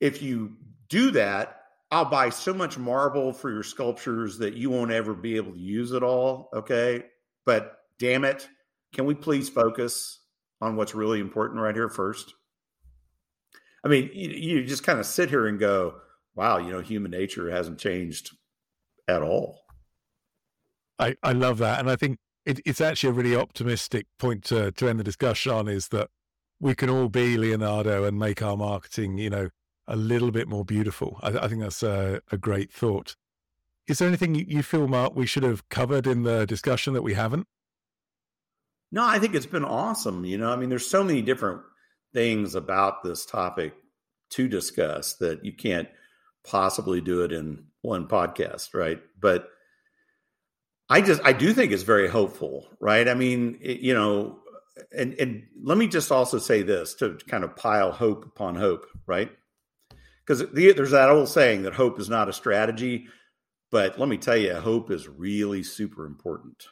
If 0.00 0.22
you 0.22 0.56
do 0.88 1.10
that, 1.12 1.60
I'll 1.90 2.04
buy 2.04 2.30
so 2.30 2.52
much 2.52 2.78
marble 2.78 3.32
for 3.32 3.50
your 3.50 3.62
sculptures 3.62 4.38
that 4.38 4.54
you 4.54 4.70
won't 4.70 4.90
ever 4.90 5.14
be 5.14 5.36
able 5.36 5.52
to 5.52 5.58
use 5.58 5.92
it 5.92 6.02
all. 6.02 6.48
Okay. 6.54 7.04
But 7.46 7.76
damn 7.98 8.24
it, 8.24 8.48
can 8.92 9.06
we 9.06 9.14
please 9.14 9.48
focus 9.48 10.20
on 10.60 10.76
what's 10.76 10.94
really 10.94 11.20
important 11.20 11.60
right 11.60 11.74
here 11.74 11.88
first? 11.88 12.34
I 13.84 13.88
mean, 13.88 14.10
you, 14.14 14.30
you 14.30 14.64
just 14.64 14.82
kind 14.82 14.98
of 14.98 15.06
sit 15.06 15.28
here 15.28 15.46
and 15.46 15.58
go, 15.58 15.96
wow, 16.34 16.58
you 16.58 16.70
know, 16.70 16.80
human 16.80 17.10
nature 17.10 17.50
hasn't 17.50 17.78
changed 17.78 18.30
at 19.06 19.22
all. 19.22 19.60
I, 20.98 21.16
I 21.22 21.32
love 21.32 21.58
that. 21.58 21.80
And 21.80 21.90
I 21.90 21.96
think 21.96 22.18
it, 22.46 22.60
it's 22.64 22.80
actually 22.80 23.10
a 23.10 23.12
really 23.12 23.36
optimistic 23.36 24.06
point 24.18 24.44
to, 24.44 24.72
to 24.72 24.88
end 24.88 25.00
the 25.00 25.04
discussion 25.04 25.52
on 25.52 25.68
is 25.68 25.88
that 25.88 26.08
we 26.60 26.74
can 26.74 26.88
all 26.88 27.08
be 27.08 27.36
Leonardo 27.36 28.04
and 28.04 28.18
make 28.18 28.42
our 28.42 28.56
marketing, 28.56 29.18
you 29.18 29.30
know, 29.30 29.50
a 29.86 29.96
little 29.96 30.30
bit 30.30 30.48
more 30.48 30.64
beautiful. 30.64 31.18
I, 31.22 31.28
I 31.38 31.48
think 31.48 31.60
that's 31.60 31.82
a, 31.82 32.20
a, 32.30 32.38
great 32.38 32.72
thought. 32.72 33.16
Is 33.86 33.98
there 33.98 34.08
anything 34.08 34.34
you 34.34 34.62
feel, 34.62 34.88
Mark, 34.88 35.14
we 35.14 35.26
should 35.26 35.42
have 35.42 35.68
covered 35.68 36.06
in 36.06 36.22
the 36.22 36.46
discussion 36.46 36.94
that 36.94 37.02
we 37.02 37.14
haven't? 37.14 37.46
No, 38.90 39.04
I 39.04 39.18
think 39.18 39.34
it's 39.34 39.46
been 39.46 39.64
awesome. 39.64 40.24
You 40.24 40.38
know, 40.38 40.50
I 40.50 40.56
mean, 40.56 40.70
there's 40.70 40.88
so 40.88 41.04
many 41.04 41.20
different 41.20 41.60
things 42.12 42.54
about 42.54 43.02
this 43.02 43.26
topic 43.26 43.74
to 44.30 44.48
discuss 44.48 45.16
that 45.16 45.44
you 45.44 45.52
can't 45.52 45.88
possibly 46.44 47.00
do 47.00 47.22
it 47.24 47.32
in 47.32 47.64
one 47.82 48.06
podcast, 48.06 48.72
right? 48.72 49.00
But 49.18 49.48
I 50.88 51.00
just, 51.00 51.20
I 51.24 51.32
do 51.32 51.52
think 51.52 51.72
it's 51.72 51.82
very 51.82 52.08
hopeful, 52.08 52.68
right? 52.80 53.06
I 53.06 53.14
mean, 53.14 53.58
it, 53.60 53.80
you 53.80 53.94
know, 53.94 54.38
and 54.96 55.14
and 55.14 55.44
let 55.62 55.78
me 55.78 55.86
just 55.86 56.10
also 56.10 56.38
say 56.38 56.62
this 56.62 56.94
to 56.94 57.18
kind 57.28 57.44
of 57.44 57.56
pile 57.56 57.92
hope 57.92 58.24
upon 58.24 58.54
hope, 58.56 58.86
right? 59.06 59.30
Because 60.26 60.50
the, 60.52 60.72
there's 60.72 60.92
that 60.92 61.10
old 61.10 61.28
saying 61.28 61.62
that 61.62 61.74
hope 61.74 62.00
is 62.00 62.08
not 62.08 62.28
a 62.28 62.32
strategy, 62.32 63.06
but 63.70 63.98
let 63.98 64.08
me 64.08 64.16
tell 64.16 64.36
you, 64.36 64.54
hope 64.54 64.90
is 64.90 65.08
really 65.08 65.62
super 65.62 66.06
important. 66.06 66.66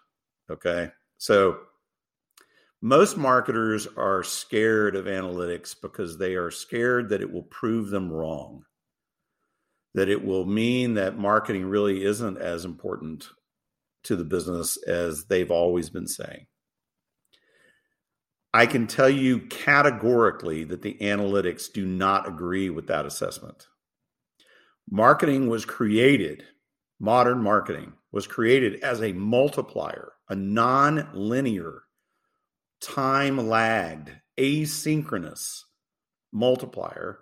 Okay. 0.51 0.91
So 1.19 1.59
most 2.81 3.17
marketers 3.17 3.87
are 3.97 4.25
scared 4.25 4.97
of 4.97 5.05
analytics 5.05 5.75
because 5.81 6.19
they 6.19 6.35
are 6.35 6.51
scared 6.51 7.11
that 7.11 7.21
it 7.21 7.33
will 7.33 7.45
prove 7.45 7.91
them 7.91 8.11
wrong, 8.11 8.65
that 9.95 10.09
it 10.09 10.25
will 10.25 10.45
mean 10.45 10.95
that 10.95 11.19
marketing 11.19 11.65
really 11.65 12.05
isn't 12.05 12.39
as 12.39 12.65
important 12.65 13.29
to 14.05 14.17
the 14.17 14.25
business 14.25 14.77
as 14.79 15.27
they've 15.27 15.51
always 15.51 15.91
been 15.91 16.09
saying. 16.09 16.47
I 18.55 18.67
can 18.67 18.87
tell 18.87 19.09
you 19.09 19.41
categorically 19.41 20.65
that 20.65 20.83
the 20.83 20.97
analytics 21.01 21.73
do 21.73 21.87
not 21.87 22.29
agree 22.29 22.69
with 22.69 22.87
that 22.89 23.07
assessment. 23.07 23.67
Marketing 24.91 25.49
was 25.49 25.65
created, 25.65 26.45
modern 27.01 27.43
marketing 27.43 27.95
was 28.11 28.27
created 28.27 28.83
as 28.83 29.01
a 29.01 29.13
multiplier, 29.13 30.13
a 30.29 30.35
non 30.35 31.09
linear, 31.15 31.85
time 32.81 33.49
lagged, 33.49 34.11
asynchronous 34.39 35.63
multiplier 36.31 37.21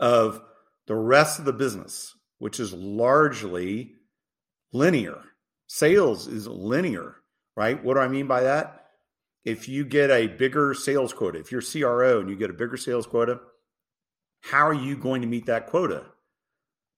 of 0.00 0.42
the 0.86 0.94
rest 0.94 1.38
of 1.38 1.44
the 1.44 1.52
business, 1.52 2.16
which 2.38 2.58
is 2.58 2.72
largely 2.72 3.92
linear. 4.72 5.20
Sales 5.66 6.26
is 6.26 6.46
linear, 6.48 7.16
right? 7.56 7.82
What 7.82 7.94
do 7.94 8.00
I 8.00 8.08
mean 8.08 8.26
by 8.26 8.42
that? 8.42 8.83
If 9.44 9.68
you 9.68 9.84
get 9.84 10.10
a 10.10 10.26
bigger 10.26 10.74
sales 10.74 11.12
quota, 11.12 11.38
if 11.38 11.52
you're 11.52 11.62
CRO 11.62 12.20
and 12.20 12.30
you 12.30 12.36
get 12.36 12.50
a 12.50 12.54
bigger 12.54 12.76
sales 12.76 13.06
quota, 13.06 13.40
how 14.40 14.66
are 14.66 14.74
you 14.74 14.96
going 14.96 15.22
to 15.22 15.28
meet 15.28 15.46
that 15.46 15.66
quota? 15.66 16.04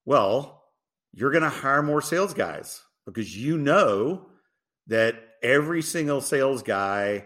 Well, 0.04 0.64
you're 1.12 1.32
going 1.32 1.42
to 1.42 1.48
hire 1.48 1.82
more 1.82 2.02
sales 2.02 2.34
guys 2.34 2.82
because 3.04 3.36
you 3.36 3.58
know 3.58 4.28
that 4.86 5.16
every 5.42 5.82
single 5.82 6.20
sales 6.20 6.62
guy 6.62 7.24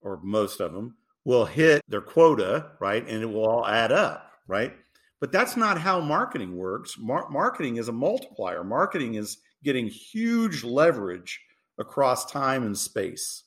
or 0.00 0.20
most 0.22 0.60
of 0.60 0.72
them 0.72 0.96
will 1.24 1.44
hit 1.44 1.82
their 1.88 2.00
quota, 2.00 2.70
right? 2.80 3.06
And 3.06 3.22
it 3.22 3.26
will 3.26 3.48
all 3.48 3.66
add 3.66 3.92
up, 3.92 4.30
right? 4.46 4.72
But 5.20 5.32
that's 5.32 5.56
not 5.56 5.80
how 5.80 6.00
marketing 6.00 6.56
works. 6.56 6.96
Mar- 6.98 7.28
marketing 7.30 7.76
is 7.76 7.88
a 7.88 7.92
multiplier. 7.92 8.62
Marketing 8.62 9.14
is 9.14 9.38
getting 9.64 9.86
huge 9.86 10.62
leverage 10.62 11.40
across 11.78 12.30
time 12.30 12.62
and 12.62 12.76
space. 12.76 13.44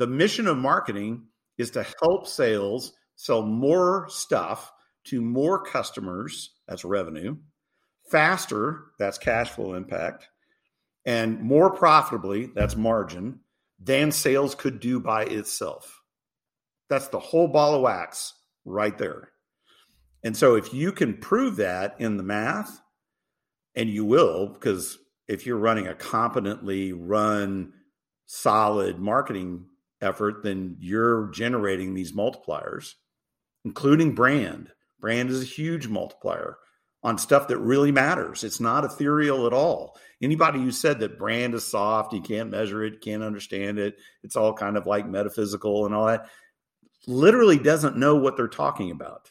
The 0.00 0.06
mission 0.06 0.46
of 0.46 0.56
marketing 0.56 1.26
is 1.58 1.72
to 1.72 1.84
help 2.00 2.26
sales 2.26 2.94
sell 3.16 3.42
more 3.42 4.06
stuff 4.08 4.72
to 5.08 5.20
more 5.20 5.62
customers, 5.62 6.54
that's 6.66 6.86
revenue, 6.86 7.36
faster, 8.10 8.92
that's 8.98 9.18
cash 9.18 9.50
flow 9.50 9.74
impact, 9.74 10.26
and 11.04 11.42
more 11.42 11.70
profitably, 11.70 12.46
that's 12.46 12.76
margin, 12.76 13.40
than 13.78 14.10
sales 14.10 14.54
could 14.54 14.80
do 14.80 15.00
by 15.00 15.24
itself. 15.24 16.00
That's 16.88 17.08
the 17.08 17.20
whole 17.20 17.48
ball 17.48 17.74
of 17.74 17.82
wax 17.82 18.32
right 18.64 18.96
there. 18.96 19.32
And 20.24 20.34
so 20.34 20.54
if 20.54 20.72
you 20.72 20.92
can 20.92 21.18
prove 21.18 21.56
that 21.56 21.96
in 21.98 22.16
the 22.16 22.22
math, 22.22 22.80
and 23.74 23.90
you 23.90 24.06
will, 24.06 24.46
because 24.46 24.96
if 25.28 25.44
you're 25.44 25.58
running 25.58 25.88
a 25.88 25.94
competently 25.94 26.94
run, 26.94 27.74
solid 28.24 28.98
marketing 28.98 29.66
effort, 30.00 30.42
then 30.42 30.76
you're 30.80 31.28
generating 31.30 31.94
these 31.94 32.12
multipliers, 32.12 32.94
including 33.64 34.14
brand. 34.14 34.70
Brand 35.00 35.30
is 35.30 35.42
a 35.42 35.46
huge 35.46 35.88
multiplier. 35.88 36.58
on 37.02 37.16
stuff 37.16 37.48
that 37.48 37.58
really 37.58 37.92
matters. 37.92 38.44
It's 38.44 38.60
not 38.60 38.84
ethereal 38.84 39.46
at 39.46 39.52
all. 39.52 39.98
Anybody 40.20 40.58
who 40.58 40.70
said 40.70 41.00
that 41.00 41.18
brand 41.18 41.54
is 41.54 41.64
soft, 41.64 42.12
you 42.12 42.20
can't 42.20 42.50
measure 42.50 42.84
it, 42.84 43.00
can't 43.00 43.22
understand 43.22 43.78
it, 43.78 43.96
it's 44.22 44.36
all 44.36 44.52
kind 44.52 44.76
of 44.76 44.86
like 44.86 45.06
metaphysical 45.06 45.86
and 45.86 45.94
all 45.94 46.06
that, 46.06 46.28
literally 47.06 47.58
doesn't 47.58 47.96
know 47.96 48.16
what 48.16 48.36
they're 48.36 48.48
talking 48.48 48.90
about. 48.90 49.30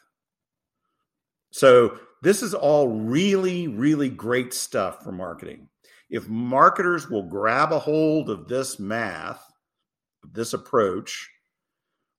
So, 1.52 2.00
this 2.22 2.44
is 2.44 2.54
all 2.54 2.88
really, 2.90 3.68
really 3.70 4.10
great 4.10 4.54
stuff 4.54 5.04
for 5.04 5.12
marketing. 5.12 5.70
If 6.10 6.28
marketers 6.28 7.10
will 7.10 7.24
grab 7.24 7.72
a 7.72 7.80
hold 7.80 8.30
of 8.30 8.48
this 8.48 8.78
math, 8.78 9.49
this 10.24 10.54
approach, 10.54 11.30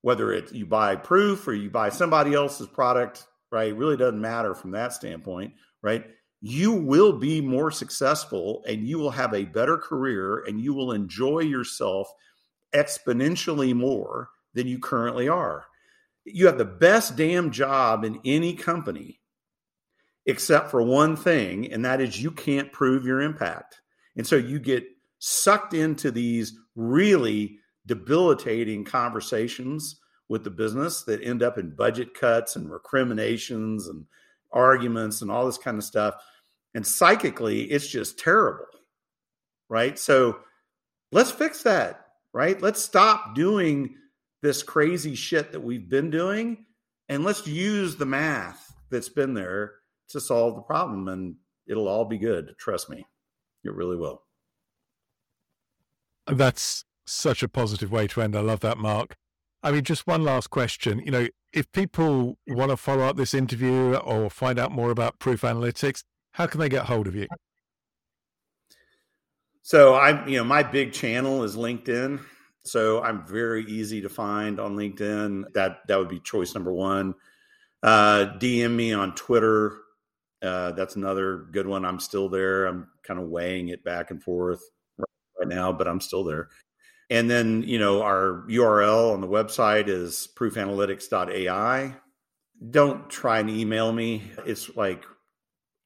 whether 0.02 0.32
it's 0.32 0.52
you 0.52 0.66
buy 0.66 0.96
proof 0.96 1.46
or 1.46 1.54
you 1.54 1.70
buy 1.70 1.88
somebody 1.88 2.34
else's 2.34 2.68
product, 2.68 3.26
right? 3.52 3.68
It 3.68 3.76
really 3.76 3.96
doesn't 3.96 4.20
matter 4.20 4.54
from 4.54 4.70
that 4.72 4.92
standpoint, 4.92 5.52
right? 5.82 6.06
You 6.40 6.72
will 6.72 7.12
be 7.12 7.40
more 7.40 7.70
successful 7.70 8.64
and 8.66 8.86
you 8.86 8.98
will 8.98 9.10
have 9.10 9.34
a 9.34 9.44
better 9.44 9.76
career 9.76 10.44
and 10.46 10.60
you 10.60 10.72
will 10.72 10.92
enjoy 10.92 11.40
yourself 11.40 12.10
exponentially 12.74 13.74
more 13.74 14.30
than 14.54 14.66
you 14.66 14.78
currently 14.78 15.28
are. 15.28 15.66
You 16.24 16.46
have 16.46 16.58
the 16.58 16.64
best 16.64 17.16
damn 17.16 17.50
job 17.50 18.04
in 18.04 18.20
any 18.24 18.54
company 18.54 19.20
except 20.26 20.70
for 20.70 20.82
one 20.82 21.16
thing, 21.16 21.72
and 21.72 21.84
that 21.84 22.00
is 22.00 22.22
you 22.22 22.30
can't 22.30 22.72
prove 22.72 23.04
your 23.04 23.20
impact. 23.20 23.80
And 24.16 24.26
so 24.26 24.36
you 24.36 24.58
get 24.58 24.84
sucked 25.18 25.74
into 25.74 26.10
these 26.10 26.54
really 26.76 27.58
debilitating 27.86 28.84
conversations 28.84 30.00
with 30.28 30.44
the 30.44 30.50
business 30.50 31.02
that 31.02 31.22
end 31.22 31.42
up 31.42 31.58
in 31.58 31.74
budget 31.74 32.14
cuts 32.14 32.56
and 32.56 32.70
recriminations 32.70 33.88
and 33.88 34.06
arguments 34.52 35.22
and 35.22 35.30
all 35.30 35.46
this 35.46 35.58
kind 35.58 35.76
of 35.76 35.84
stuff. 35.84 36.14
And 36.74 36.86
psychically, 36.86 37.62
it's 37.62 37.88
just 37.88 38.18
terrible. 38.18 38.66
Right. 39.68 39.98
So 39.98 40.38
let's 41.12 41.30
fix 41.30 41.62
that. 41.64 42.06
Right. 42.32 42.60
Let's 42.62 42.82
stop 42.82 43.34
doing 43.34 43.96
this 44.42 44.62
crazy 44.62 45.14
shit 45.14 45.52
that 45.52 45.60
we've 45.60 45.88
been 45.88 46.10
doing 46.10 46.64
and 47.08 47.24
let's 47.24 47.46
use 47.46 47.96
the 47.96 48.06
math 48.06 48.72
that's 48.90 49.08
been 49.08 49.34
there 49.34 49.74
to 50.08 50.20
solve 50.20 50.54
the 50.54 50.62
problem 50.62 51.08
and 51.08 51.34
it'll 51.66 51.88
all 51.88 52.04
be 52.04 52.18
good. 52.18 52.54
Trust 52.58 52.88
me, 52.88 53.04
it 53.64 53.74
really 53.74 53.96
will. 53.96 54.22
That's 56.26 56.84
such 57.10 57.42
a 57.42 57.48
positive 57.48 57.90
way 57.90 58.06
to 58.08 58.22
end. 58.22 58.36
I 58.36 58.40
love 58.40 58.60
that, 58.60 58.78
Mark. 58.78 59.16
I 59.62 59.72
mean, 59.72 59.84
just 59.84 60.06
one 60.06 60.24
last 60.24 60.48
question. 60.48 61.00
You 61.04 61.10
know, 61.10 61.26
if 61.52 61.70
people 61.72 62.38
want 62.46 62.70
to 62.70 62.76
follow 62.76 63.02
up 63.04 63.16
this 63.16 63.34
interview 63.34 63.94
or 63.96 64.30
find 64.30 64.58
out 64.58 64.72
more 64.72 64.90
about 64.90 65.18
Proof 65.18 65.42
Analytics, 65.42 66.04
how 66.32 66.46
can 66.46 66.60
they 66.60 66.68
get 66.68 66.86
hold 66.86 67.06
of 67.06 67.14
you? 67.14 67.26
So 69.62 69.94
I'm, 69.94 70.26
you 70.28 70.38
know, 70.38 70.44
my 70.44 70.62
big 70.62 70.92
channel 70.92 71.44
is 71.44 71.56
LinkedIn. 71.56 72.20
So 72.64 73.02
I'm 73.02 73.26
very 73.26 73.64
easy 73.64 74.00
to 74.02 74.08
find 74.08 74.60
on 74.60 74.76
LinkedIn. 74.76 75.52
That 75.54 75.78
that 75.88 75.98
would 75.98 76.08
be 76.08 76.20
choice 76.20 76.54
number 76.54 76.72
one. 76.72 77.14
Uh, 77.82 78.34
DM 78.38 78.74
me 78.74 78.92
on 78.92 79.14
Twitter. 79.14 79.76
Uh, 80.42 80.72
that's 80.72 80.96
another 80.96 81.46
good 81.52 81.66
one. 81.66 81.84
I'm 81.84 82.00
still 82.00 82.28
there. 82.28 82.66
I'm 82.66 82.88
kind 83.02 83.20
of 83.20 83.28
weighing 83.28 83.68
it 83.68 83.84
back 83.84 84.10
and 84.10 84.22
forth 84.22 84.60
right 84.98 85.48
now, 85.48 85.72
but 85.72 85.88
I'm 85.88 86.00
still 86.00 86.24
there. 86.24 86.48
And 87.10 87.28
then, 87.28 87.64
you 87.64 87.78
know, 87.78 88.02
our 88.02 88.44
URL 88.48 89.12
on 89.12 89.20
the 89.20 89.26
website 89.26 89.88
is 89.88 90.28
proofanalytics.ai. 90.36 91.96
Don't 92.70 93.10
try 93.10 93.40
and 93.40 93.50
email 93.50 93.92
me. 93.92 94.22
It's 94.46 94.76
like 94.76 95.04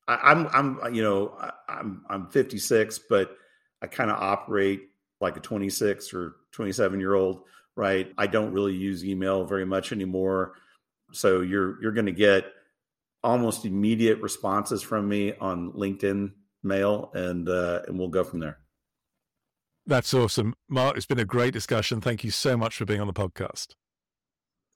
I, 0.06 0.32
am 0.32 0.48
I'm, 0.52 0.78
I'm, 0.82 0.94
you 0.94 1.02
know, 1.02 1.34
I, 1.40 1.50
I'm, 1.68 2.04
I'm 2.10 2.26
56, 2.28 3.00
but 3.08 3.36
I 3.80 3.86
kind 3.86 4.10
of 4.10 4.20
operate 4.20 4.82
like 5.20 5.36
a 5.36 5.40
26 5.40 6.12
or 6.12 6.36
27 6.52 7.00
year 7.00 7.14
old, 7.14 7.42
right? 7.74 8.12
I 8.18 8.26
don't 8.26 8.52
really 8.52 8.74
use 8.74 9.04
email 9.04 9.44
very 9.44 9.64
much 9.64 9.92
anymore. 9.92 10.54
So 11.12 11.40
you're, 11.40 11.80
you're 11.80 11.92
going 11.92 12.06
to 12.06 12.12
get 12.12 12.52
almost 13.22 13.64
immediate 13.64 14.20
responses 14.20 14.82
from 14.82 15.08
me 15.08 15.32
on 15.40 15.72
LinkedIn 15.72 16.32
mail 16.62 17.10
and, 17.14 17.48
uh, 17.48 17.80
and 17.86 17.98
we'll 17.98 18.08
go 18.08 18.24
from 18.24 18.40
there. 18.40 18.58
That's 19.86 20.14
awesome. 20.14 20.54
Mark, 20.68 20.96
it's 20.96 21.06
been 21.06 21.18
a 21.18 21.26
great 21.26 21.52
discussion. 21.52 22.00
Thank 22.00 22.24
you 22.24 22.30
so 22.30 22.56
much 22.56 22.76
for 22.76 22.84
being 22.84 23.00
on 23.00 23.06
the 23.06 23.12
podcast. 23.12 23.74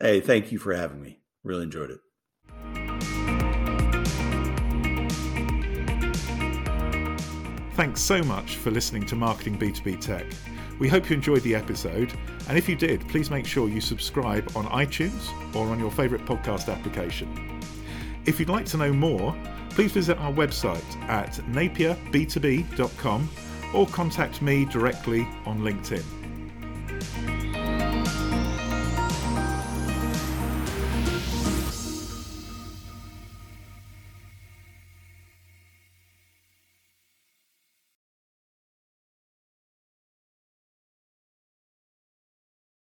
Hey, 0.01 0.21
thank 0.21 0.53
you 0.53 0.59
for 0.59 0.75
having 0.75 1.01
me. 1.01 1.21
Really 1.43 1.65
enjoyed 1.65 1.91
it. 1.91 2.01
Thanks 7.75 8.01
so 8.01 8.23
much 8.25 8.57
for 8.57 8.71
listening 8.71 9.07
to 9.07 9.17
Marketing 9.17 9.57
B2B 9.57 10.01
Tech. 10.01 10.27
We 10.79 10.89
hope 10.89 11.09
you 11.09 11.17
enjoyed 11.17 11.43
the 11.43 11.55
episode, 11.55 12.13
and 12.49 12.59
if 12.59 12.69
you 12.69 12.77
did, 12.77 13.09
please 13.09 13.31
make 13.31 13.47
sure 13.47 13.69
you 13.69 13.81
subscribe 13.81 14.51
on 14.55 14.67
iTunes 14.67 15.29
or 15.55 15.69
on 15.69 15.79
your 15.79 15.91
favourite 15.91 16.25
podcast 16.27 16.73
application. 16.73 17.61
If 18.27 18.39
you'd 18.39 18.49
like 18.49 18.67
to 18.67 18.77
know 18.77 18.93
more, 18.93 19.35
please 19.71 19.93
visit 19.93 20.19
our 20.19 20.33
website 20.33 20.97
at 21.09 21.35
napierb2b.com 21.53 23.29
or 23.75 23.87
contact 23.89 24.43
me 24.43 24.65
directly 24.65 25.27
on 25.47 25.61
LinkedIn. 25.61 26.18